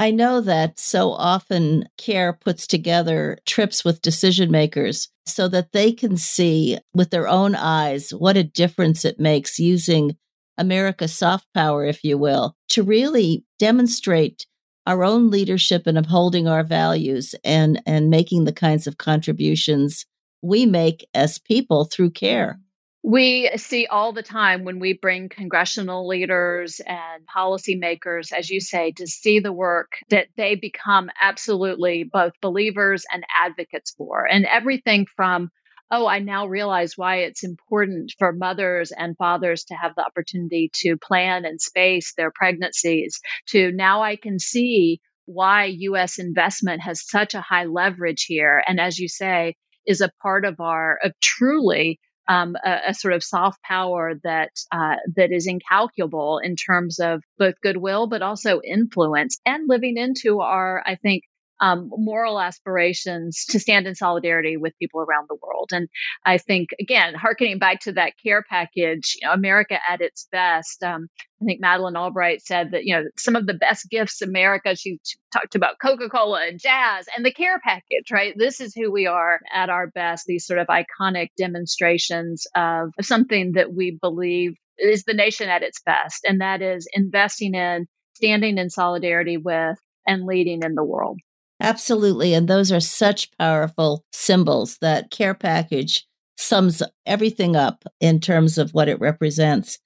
I 0.00 0.12
know 0.12 0.40
that 0.40 0.80
so 0.80 1.12
often 1.12 1.86
CARE 1.98 2.32
puts 2.32 2.66
together 2.66 3.36
trips 3.44 3.84
with 3.84 4.00
decision 4.00 4.50
makers 4.50 5.10
so 5.26 5.46
that 5.48 5.72
they 5.72 5.92
can 5.92 6.16
see 6.16 6.78
with 6.94 7.10
their 7.10 7.28
own 7.28 7.54
eyes 7.54 8.08
what 8.08 8.38
a 8.38 8.42
difference 8.42 9.04
it 9.04 9.20
makes 9.20 9.58
using 9.58 10.16
America's 10.56 11.12
soft 11.12 11.48
power, 11.52 11.84
if 11.84 12.02
you 12.02 12.16
will, 12.16 12.56
to 12.70 12.82
really 12.82 13.44
demonstrate 13.58 14.46
our 14.86 15.04
own 15.04 15.30
leadership 15.30 15.86
and 15.86 15.98
upholding 15.98 16.48
our 16.48 16.64
values 16.64 17.34
and 17.44 17.82
and 17.84 18.08
making 18.08 18.44
the 18.44 18.54
kinds 18.54 18.86
of 18.86 18.96
contributions 18.96 20.06
we 20.40 20.64
make 20.64 21.06
as 21.12 21.38
people 21.38 21.84
through 21.84 22.12
care. 22.12 22.58
We 23.02 23.50
see 23.56 23.86
all 23.86 24.12
the 24.12 24.22
time 24.22 24.64
when 24.64 24.78
we 24.78 24.92
bring 24.92 25.30
congressional 25.30 26.06
leaders 26.06 26.80
and 26.86 27.26
policymakers, 27.26 28.30
as 28.32 28.50
you 28.50 28.60
say, 28.60 28.92
to 28.92 29.06
see 29.06 29.40
the 29.40 29.52
work 29.52 29.92
that 30.10 30.28
they 30.36 30.54
become 30.54 31.10
absolutely 31.18 32.04
both 32.04 32.32
believers 32.42 33.04
and 33.10 33.24
advocates 33.34 33.94
for. 33.96 34.26
And 34.26 34.44
everything 34.44 35.06
from 35.16 35.50
oh, 35.92 36.06
I 36.06 36.20
now 36.20 36.46
realize 36.46 36.96
why 36.96 37.16
it's 37.16 37.42
important 37.42 38.12
for 38.18 38.32
mothers 38.32 38.92
and 38.92 39.16
fathers 39.16 39.64
to 39.64 39.74
have 39.74 39.92
the 39.96 40.04
opportunity 40.04 40.70
to 40.72 40.96
plan 40.96 41.44
and 41.44 41.60
space 41.60 42.14
their 42.14 42.30
pregnancies, 42.30 43.20
to 43.48 43.72
now 43.72 44.02
I 44.02 44.16
can 44.16 44.38
see 44.38 45.00
why 45.24 45.64
US 45.64 46.18
investment 46.18 46.82
has 46.82 47.08
such 47.08 47.34
a 47.34 47.40
high 47.40 47.64
leverage 47.64 48.24
here. 48.24 48.62
And 48.66 48.80
as 48.80 48.98
you 48.98 49.08
say, 49.08 49.56
is 49.86 50.00
a 50.00 50.12
part 50.22 50.44
of 50.44 50.60
our, 50.60 50.98
of 51.02 51.12
truly 51.20 51.98
um, 52.30 52.54
a, 52.64 52.90
a, 52.90 52.94
sort 52.94 53.12
of 53.12 53.24
soft 53.24 53.60
power 53.62 54.14
that 54.22 54.52
uh, 54.70 54.96
that 55.16 55.32
is 55.32 55.48
incalculable 55.48 56.38
in 56.38 56.54
terms 56.54 57.00
of 57.00 57.24
both 57.38 57.54
goodwill, 57.60 58.06
but 58.06 58.22
also 58.22 58.60
influence, 58.62 59.40
and 59.44 59.68
living 59.68 59.96
into 59.96 60.40
our, 60.40 60.80
I 60.86 60.94
think, 60.94 61.24
um, 61.60 61.90
moral 61.92 62.40
aspirations 62.40 63.44
to 63.50 63.60
stand 63.60 63.86
in 63.86 63.94
solidarity 63.94 64.56
with 64.56 64.78
people 64.78 65.00
around 65.00 65.26
the 65.28 65.36
world. 65.42 65.70
And 65.72 65.88
I 66.24 66.38
think, 66.38 66.70
again, 66.80 67.14
harkening 67.14 67.58
back 67.58 67.80
to 67.80 67.92
that 67.92 68.14
care 68.24 68.42
package, 68.48 69.16
you 69.20 69.26
know, 69.26 69.34
America 69.34 69.78
at 69.88 70.00
its 70.00 70.26
best. 70.32 70.82
Um, 70.82 71.08
I 71.42 71.44
think 71.44 71.60
Madeleine 71.60 71.96
Albright 71.96 72.42
said 72.42 72.72
that, 72.72 72.84
you 72.84 72.94
know, 72.94 73.04
some 73.18 73.36
of 73.36 73.46
the 73.46 73.54
best 73.54 73.88
gifts 73.90 74.22
America, 74.22 74.74
she 74.74 74.98
talked 75.32 75.54
about 75.54 75.76
Coca 75.80 76.08
Cola 76.08 76.46
and 76.46 76.58
jazz 76.58 77.06
and 77.16 77.24
the 77.24 77.32
care 77.32 77.58
package, 77.62 78.10
right? 78.12 78.34
This 78.36 78.60
is 78.60 78.74
who 78.74 78.90
we 78.90 79.06
are 79.06 79.40
at 79.52 79.70
our 79.70 79.86
best, 79.86 80.24
these 80.26 80.46
sort 80.46 80.60
of 80.60 80.66
iconic 80.68 81.28
demonstrations 81.38 82.46
of 82.54 82.90
something 83.00 83.52
that 83.52 83.72
we 83.72 83.96
believe 84.00 84.52
is 84.78 85.04
the 85.04 85.14
nation 85.14 85.48
at 85.48 85.62
its 85.62 85.80
best. 85.82 86.24
And 86.26 86.40
that 86.40 86.62
is 86.62 86.88
investing 86.92 87.54
in, 87.54 87.86
standing 88.14 88.58
in 88.58 88.70
solidarity 88.70 89.36
with, 89.36 89.78
and 90.06 90.24
leading 90.24 90.62
in 90.62 90.74
the 90.74 90.84
world. 90.84 91.20
Absolutely. 91.60 92.32
And 92.34 92.48
those 92.48 92.72
are 92.72 92.80
such 92.80 93.30
powerful 93.38 94.04
symbols 94.12 94.78
that 94.80 95.10
care 95.10 95.34
package 95.34 96.06
sums 96.38 96.82
everything 97.04 97.54
up 97.54 97.84
in 98.00 98.18
terms 98.20 98.56
of 98.56 98.72
what 98.72 98.88
it 98.88 98.98
represents. 99.00 99.78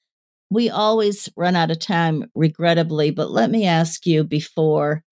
We 0.50 0.70
always 0.70 1.30
run 1.36 1.56
out 1.56 1.70
of 1.70 1.80
time, 1.80 2.30
regrettably, 2.34 3.10
but 3.10 3.30
let 3.30 3.50
me 3.50 3.66
ask 3.66 4.06
you 4.06 4.24
before 4.24 5.04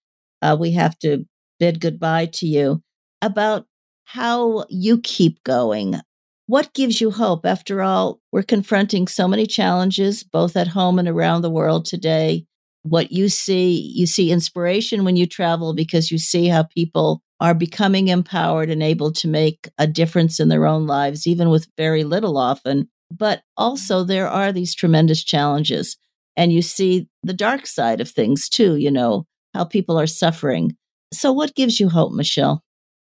uh, 0.43 0.57
we 0.59 0.73
have 0.73 0.99
to 1.01 1.27
bid 1.61 1.81
goodbye 1.81 2.27
to 2.35 2.47
you 2.47 2.83
about 3.23 3.67
how 4.05 4.67
you 4.71 5.01
keep 5.01 5.43
going. 5.45 6.01
What 6.47 6.75
gives 6.75 7.01
you 7.01 7.11
hope? 7.11 7.47
After 7.47 7.83
all, 7.83 8.21
we're 8.33 8.43
confronting 8.43 9.09
so 9.09 9.29
many 9.29 9.47
challenges, 9.47 10.23
both 10.25 10.57
at 10.57 10.69
home 10.69 10.99
and 10.99 11.09
around 11.09 11.43
the 11.43 11.51
world 11.51 11.87
today 11.87 12.47
what 12.83 13.13
you 13.13 13.29
see 13.29 13.93
you 13.95 14.07
see 14.07 14.31
inspiration 14.31 15.05
when 15.05 15.17
you 15.17 15.27
travel 15.27 15.75
because 15.75 16.11
you 16.11 16.19
see 16.19 16.49
how 16.49 16.65
people 16.65 17.23
are 17.41 17.55
becoming 17.55 18.09
empowered 18.09 18.71
and 18.71 18.83
able 18.83 19.13
to 19.13 19.29
make 19.29 19.69
a 19.79 19.87
difference 19.87 20.39
in 20.39 20.49
their 20.49 20.67
own 20.67 20.87
lives 20.87 21.27
even 21.27 21.49
with 21.49 21.69
very 21.77 22.05
little 22.05 22.37
often. 22.39 22.89
But 23.11 23.43
also 23.57 24.05
there 24.05 24.29
are 24.29 24.53
these 24.53 24.75
tremendous 24.75 25.23
challenges 25.23 25.97
and 26.37 26.53
you 26.53 26.63
see 26.63 27.09
the 27.23 27.35
dark 27.35 27.67
side 27.67 28.01
of 28.01 28.09
things 28.09 28.49
too 28.49 28.77
you 28.77 28.91
know 28.91 29.27
how 29.55 29.65
people 29.65 29.99
are 29.99 30.07
suffering. 30.07 30.77
So 31.13 31.33
what 31.33 31.55
gives 31.55 31.79
you 31.79 31.89
hope 31.89 32.13
michelle? 32.13 32.65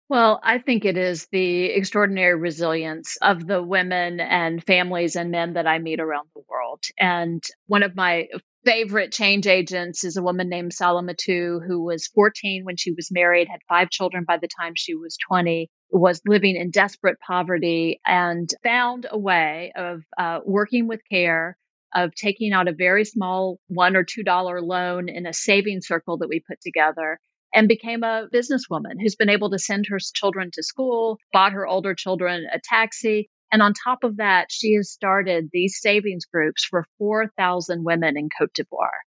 Well, 0.08 0.40
I 0.42 0.58
think 0.58 0.84
it 0.84 0.98
is 0.98 1.26
the 1.32 1.66
extraordinary 1.66 2.34
resilience 2.34 3.16
of 3.22 3.46
the 3.46 3.62
women 3.62 4.20
and 4.20 4.62
families 4.62 5.16
and 5.16 5.30
men 5.30 5.54
that 5.54 5.66
I 5.66 5.78
meet 5.78 6.00
around 6.00 6.28
the 6.34 6.42
world. 6.50 6.84
And 6.98 7.42
one 7.66 7.82
of 7.82 7.96
my 7.96 8.26
favorite 8.64 9.12
change 9.12 9.46
agents 9.46 10.04
is 10.04 10.16
a 10.16 10.22
woman 10.22 10.48
named 10.48 10.72
Salamatu, 10.72 11.64
who 11.66 11.82
was 11.82 12.06
14 12.08 12.64
when 12.64 12.76
she 12.76 12.92
was 12.92 13.10
married, 13.10 13.48
had 13.48 13.60
five 13.68 13.90
children 13.90 14.24
by 14.24 14.38
the 14.38 14.48
time 14.48 14.72
she 14.76 14.94
was 14.94 15.16
20, 15.28 15.70
was 15.90 16.22
living 16.26 16.56
in 16.56 16.70
desperate 16.70 17.18
poverty, 17.20 18.00
and 18.06 18.48
found 18.62 19.06
a 19.10 19.18
way 19.18 19.72
of 19.76 20.02
uh, 20.18 20.40
working 20.44 20.88
with 20.88 21.00
care. 21.10 21.56
Of 21.94 22.14
taking 22.14 22.54
out 22.54 22.68
a 22.68 22.72
very 22.72 23.04
small 23.04 23.58
one 23.68 23.96
or 23.96 24.02
two 24.02 24.22
dollar 24.22 24.62
loan 24.62 25.10
in 25.10 25.26
a 25.26 25.34
saving 25.34 25.82
circle 25.82 26.16
that 26.16 26.28
we 26.30 26.40
put 26.40 26.58
together 26.62 27.20
and 27.54 27.68
became 27.68 28.02
a 28.02 28.28
businesswoman 28.32 29.00
who's 29.00 29.16
been 29.16 29.28
able 29.28 29.50
to 29.50 29.58
send 29.58 29.86
her 29.88 29.98
children 29.98 30.50
to 30.54 30.62
school, 30.62 31.18
bought 31.32 31.52
her 31.52 31.66
older 31.66 31.94
children 31.94 32.46
a 32.52 32.58
taxi. 32.64 33.28
And 33.52 33.62
on 33.62 33.74
top 33.74 34.02
of 34.02 34.16
that, 34.16 34.46
she 34.50 34.74
has 34.74 34.90
started 34.90 35.50
these 35.52 35.78
savings 35.80 36.24
groups 36.24 36.64
for 36.64 36.86
4,000 36.98 37.84
women 37.84 38.16
in 38.16 38.28
Cote 38.36 38.54
d'Ivoire. 38.54 39.02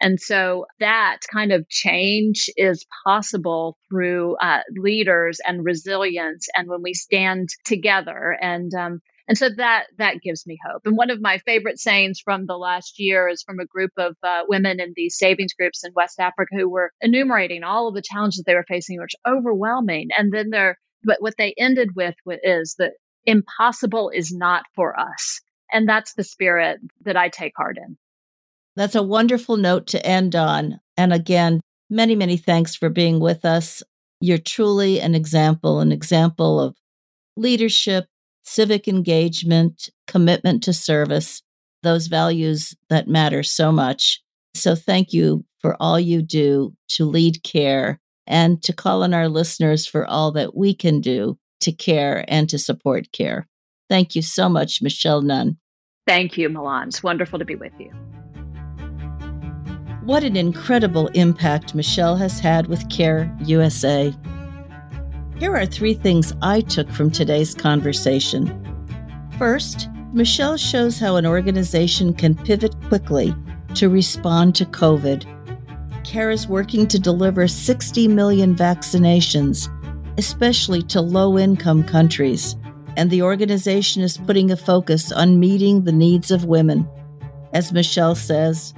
And 0.00 0.18
so 0.18 0.64
that 0.78 1.18
kind 1.30 1.52
of 1.52 1.68
change 1.68 2.48
is 2.56 2.86
possible 3.04 3.76
through 3.90 4.36
uh, 4.36 4.60
leaders 4.74 5.40
and 5.46 5.62
resilience. 5.62 6.48
And 6.56 6.68
when 6.68 6.82
we 6.82 6.94
stand 6.94 7.50
together 7.66 8.34
and, 8.40 8.72
um, 8.72 9.00
and 9.28 9.36
so 9.38 9.48
that 9.58 9.86
that 9.98 10.22
gives 10.22 10.44
me 10.44 10.58
hope. 10.66 10.82
And 10.86 10.96
one 10.96 11.10
of 11.10 11.20
my 11.20 11.38
favorite 11.38 11.78
sayings 11.78 12.18
from 12.18 12.46
the 12.46 12.56
last 12.56 12.94
year 12.98 13.28
is 13.28 13.44
from 13.44 13.60
a 13.60 13.66
group 13.66 13.92
of 13.96 14.16
uh, 14.24 14.42
women 14.48 14.80
in 14.80 14.92
these 14.96 15.18
savings 15.18 15.52
groups 15.52 15.84
in 15.84 15.92
West 15.94 16.18
Africa 16.18 16.56
who 16.56 16.68
were 16.68 16.90
enumerating 17.00 17.62
all 17.62 17.86
of 17.86 17.94
the 17.94 18.02
challenges 18.02 18.42
they 18.44 18.54
were 18.54 18.64
facing, 18.66 18.98
which 18.98 19.14
overwhelming. 19.28 20.08
And 20.16 20.32
then 20.32 20.50
they're 20.50 20.78
but 21.04 21.22
what 21.22 21.34
they 21.38 21.54
ended 21.56 21.90
with 21.94 22.16
is 22.26 22.74
that 22.78 22.92
impossible 23.26 24.10
is 24.10 24.32
not 24.32 24.64
for 24.74 24.98
us. 24.98 25.40
And 25.72 25.88
that's 25.88 26.14
the 26.14 26.24
spirit 26.24 26.80
that 27.04 27.16
I 27.16 27.28
take 27.28 27.52
heart 27.56 27.78
in. 27.78 27.96
That's 28.76 28.94
a 28.94 29.02
wonderful 29.02 29.56
note 29.56 29.86
to 29.88 30.04
end 30.04 30.34
on. 30.34 30.80
And 30.96 31.12
again, 31.12 31.60
many, 31.88 32.14
many 32.14 32.36
thanks 32.36 32.74
for 32.74 32.88
being 32.88 33.20
with 33.20 33.44
us. 33.44 33.82
You're 34.20 34.38
truly 34.38 35.00
an 35.00 35.14
example, 35.14 35.80
an 35.80 35.92
example 35.92 36.60
of 36.60 36.76
leadership, 37.36 38.06
civic 38.42 38.88
engagement, 38.88 39.90
commitment 40.06 40.62
to 40.64 40.72
service, 40.72 41.42
those 41.82 42.06
values 42.06 42.74
that 42.88 43.08
matter 43.08 43.42
so 43.42 43.72
much. 43.72 44.22
So 44.54 44.74
thank 44.74 45.12
you 45.12 45.44
for 45.60 45.76
all 45.80 45.98
you 45.98 46.22
do 46.22 46.74
to 46.88 47.04
lead 47.04 47.42
care 47.42 48.00
and 48.26 48.62
to 48.62 48.72
call 48.72 49.02
on 49.02 49.14
our 49.14 49.28
listeners 49.28 49.86
for 49.86 50.06
all 50.06 50.32
that 50.32 50.56
we 50.56 50.74
can 50.74 51.00
do 51.00 51.38
to 51.60 51.72
care 51.72 52.24
and 52.28 52.48
to 52.48 52.58
support 52.58 53.12
care. 53.12 53.46
Thank 53.88 54.14
you 54.14 54.22
so 54.22 54.48
much, 54.48 54.82
Michelle 54.82 55.22
Nunn. 55.22 55.58
Thank 56.06 56.36
you, 56.38 56.48
Melanne. 56.48 56.88
It's 56.88 57.02
wonderful 57.02 57.38
to 57.38 57.44
be 57.44 57.56
with 57.56 57.72
you. 57.78 57.90
What 60.04 60.24
an 60.24 60.36
incredible 60.36 61.08
impact 61.08 61.74
Michelle 61.74 62.16
has 62.16 62.40
had 62.40 62.66
with 62.66 62.88
Care 62.88 63.34
USA. 63.44 64.14
Here 65.38 65.54
are 65.54 65.66
three 65.66 65.94
things 65.94 66.32
I 66.42 66.62
took 66.62 66.90
from 66.90 67.10
today's 67.10 67.54
conversation. 67.54 68.56
First, 69.38 69.88
Michelle 70.12 70.56
shows 70.56 70.98
how 70.98 71.16
an 71.16 71.26
organization 71.26 72.12
can 72.12 72.34
pivot 72.34 72.74
quickly 72.88 73.34
to 73.74 73.88
respond 73.88 74.54
to 74.56 74.64
COVID. 74.64 75.24
CARE 76.04 76.30
is 76.30 76.48
working 76.48 76.88
to 76.88 76.98
deliver 76.98 77.46
60 77.46 78.08
million 78.08 78.54
vaccinations, 78.54 79.68
especially 80.20 80.82
to 80.82 81.00
low 81.00 81.38
income 81.38 81.82
countries, 81.82 82.54
and 82.98 83.10
the 83.10 83.22
organization 83.22 84.02
is 84.02 84.18
putting 84.18 84.50
a 84.50 84.56
focus 84.56 85.10
on 85.10 85.40
meeting 85.40 85.82
the 85.82 85.92
needs 85.92 86.30
of 86.30 86.44
women. 86.44 86.86
As 87.54 87.72
Michelle 87.72 88.14
says, 88.14 88.74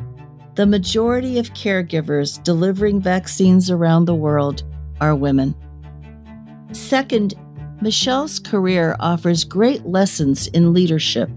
the 0.55 0.67
majority 0.67 1.41
of 1.41 1.53
caregivers 1.53 2.41
delivering 2.45 3.01
vaccines 3.01 3.73
around 3.73 4.05
the 4.05 4.15
world 4.15 4.63
are 5.01 5.17
women. 5.17 5.53
Second, 6.71 7.35
Michelle's 7.81 8.39
career 8.39 8.95
offers 9.01 9.43
great 9.43 9.85
lessons 9.85 10.47
in 10.47 10.73
leadership. 10.73 11.29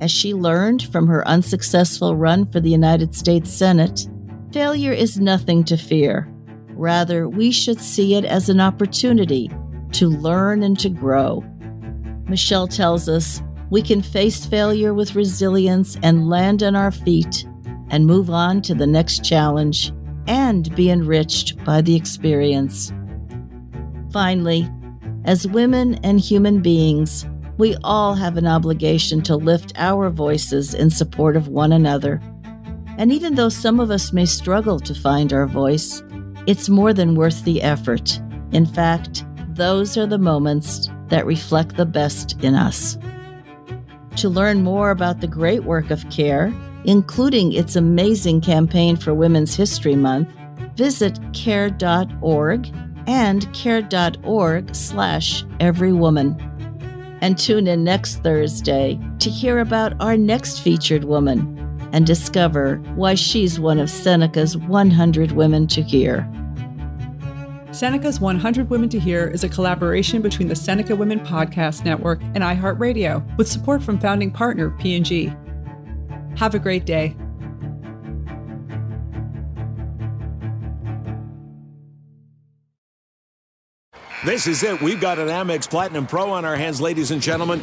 As 0.00 0.10
she 0.10 0.34
learned 0.34 0.82
from 0.90 1.06
her 1.06 1.26
unsuccessful 1.28 2.16
run 2.16 2.46
for 2.46 2.58
the 2.58 2.70
United 2.70 3.14
States 3.14 3.48
Senate, 3.48 4.08
failure 4.52 4.92
is 4.92 5.20
nothing 5.20 5.62
to 5.64 5.76
fear. 5.76 6.28
Rather, 6.78 7.28
we 7.28 7.50
should 7.50 7.80
see 7.80 8.14
it 8.14 8.24
as 8.24 8.48
an 8.48 8.60
opportunity 8.60 9.50
to 9.90 10.08
learn 10.08 10.62
and 10.62 10.78
to 10.78 10.88
grow. 10.88 11.44
Michelle 12.28 12.68
tells 12.68 13.08
us 13.08 13.42
we 13.70 13.82
can 13.82 14.00
face 14.00 14.46
failure 14.46 14.94
with 14.94 15.16
resilience 15.16 15.96
and 16.04 16.30
land 16.30 16.62
on 16.62 16.76
our 16.76 16.92
feet 16.92 17.44
and 17.90 18.06
move 18.06 18.30
on 18.30 18.62
to 18.62 18.76
the 18.76 18.86
next 18.86 19.24
challenge 19.24 19.92
and 20.28 20.72
be 20.76 20.88
enriched 20.88 21.62
by 21.64 21.80
the 21.80 21.96
experience. 21.96 22.92
Finally, 24.12 24.70
as 25.24 25.48
women 25.48 25.96
and 26.04 26.20
human 26.20 26.62
beings, 26.62 27.26
we 27.56 27.74
all 27.82 28.14
have 28.14 28.36
an 28.36 28.46
obligation 28.46 29.20
to 29.22 29.34
lift 29.34 29.72
our 29.74 30.10
voices 30.10 30.74
in 30.74 30.90
support 30.90 31.36
of 31.36 31.48
one 31.48 31.72
another. 31.72 32.22
And 32.98 33.12
even 33.12 33.34
though 33.34 33.48
some 33.48 33.80
of 33.80 33.90
us 33.90 34.12
may 34.12 34.26
struggle 34.26 34.78
to 34.78 34.94
find 34.94 35.32
our 35.32 35.46
voice, 35.46 36.02
it's 36.48 36.70
more 36.70 36.94
than 36.94 37.14
worth 37.14 37.44
the 37.44 37.60
effort. 37.60 38.18
In 38.52 38.64
fact, 38.64 39.22
those 39.50 39.98
are 39.98 40.06
the 40.06 40.16
moments 40.16 40.88
that 41.08 41.26
reflect 41.26 41.76
the 41.76 41.84
best 41.84 42.42
in 42.42 42.54
us. 42.54 42.96
To 44.16 44.30
learn 44.30 44.64
more 44.64 44.90
about 44.90 45.20
the 45.20 45.26
great 45.26 45.64
work 45.64 45.90
of 45.90 46.08
CARE, 46.08 46.50
including 46.84 47.52
its 47.52 47.76
amazing 47.76 48.40
campaign 48.40 48.96
for 48.96 49.12
Women's 49.12 49.54
History 49.54 49.94
Month, 49.94 50.32
visit 50.74 51.20
care.org 51.34 52.74
and 53.06 53.52
care.org 53.52 54.74
slash 54.74 55.44
everywoman. 55.60 56.40
And 57.20 57.36
tune 57.36 57.66
in 57.66 57.84
next 57.84 58.22
Thursday 58.22 58.98
to 59.18 59.28
hear 59.28 59.58
about 59.58 59.92
our 60.00 60.16
next 60.16 60.60
featured 60.60 61.04
woman 61.04 61.58
and 61.92 62.06
discover 62.06 62.76
why 62.94 63.14
she's 63.14 63.58
one 63.58 63.78
of 63.78 63.90
Seneca's 63.90 64.56
100 64.56 65.32
Women 65.32 65.66
to 65.68 65.82
Hear. 65.82 66.30
Seneca's 67.70 68.18
100 68.18 68.70
Women 68.70 68.88
to 68.88 68.98
Hear 68.98 69.28
is 69.28 69.44
a 69.44 69.48
collaboration 69.48 70.22
between 70.22 70.48
the 70.48 70.56
Seneca 70.56 70.96
Women 70.96 71.20
Podcast 71.20 71.84
Network 71.84 72.20
and 72.34 72.38
iHeartRadio 72.38 73.36
with 73.36 73.46
support 73.46 73.82
from 73.82 73.98
founding 73.98 74.30
partner 74.30 74.70
P&G. 74.70 75.32
Have 76.36 76.54
a 76.54 76.58
great 76.58 76.84
day. 76.84 77.14
This 84.24 84.46
is 84.46 84.62
it. 84.62 84.82
We've 84.82 85.00
got 85.00 85.18
an 85.18 85.28
Amex 85.28 85.70
Platinum 85.70 86.06
Pro 86.06 86.30
on 86.30 86.44
our 86.44 86.56
hands, 86.56 86.80
ladies 86.80 87.12
and 87.12 87.22
gentlemen. 87.22 87.62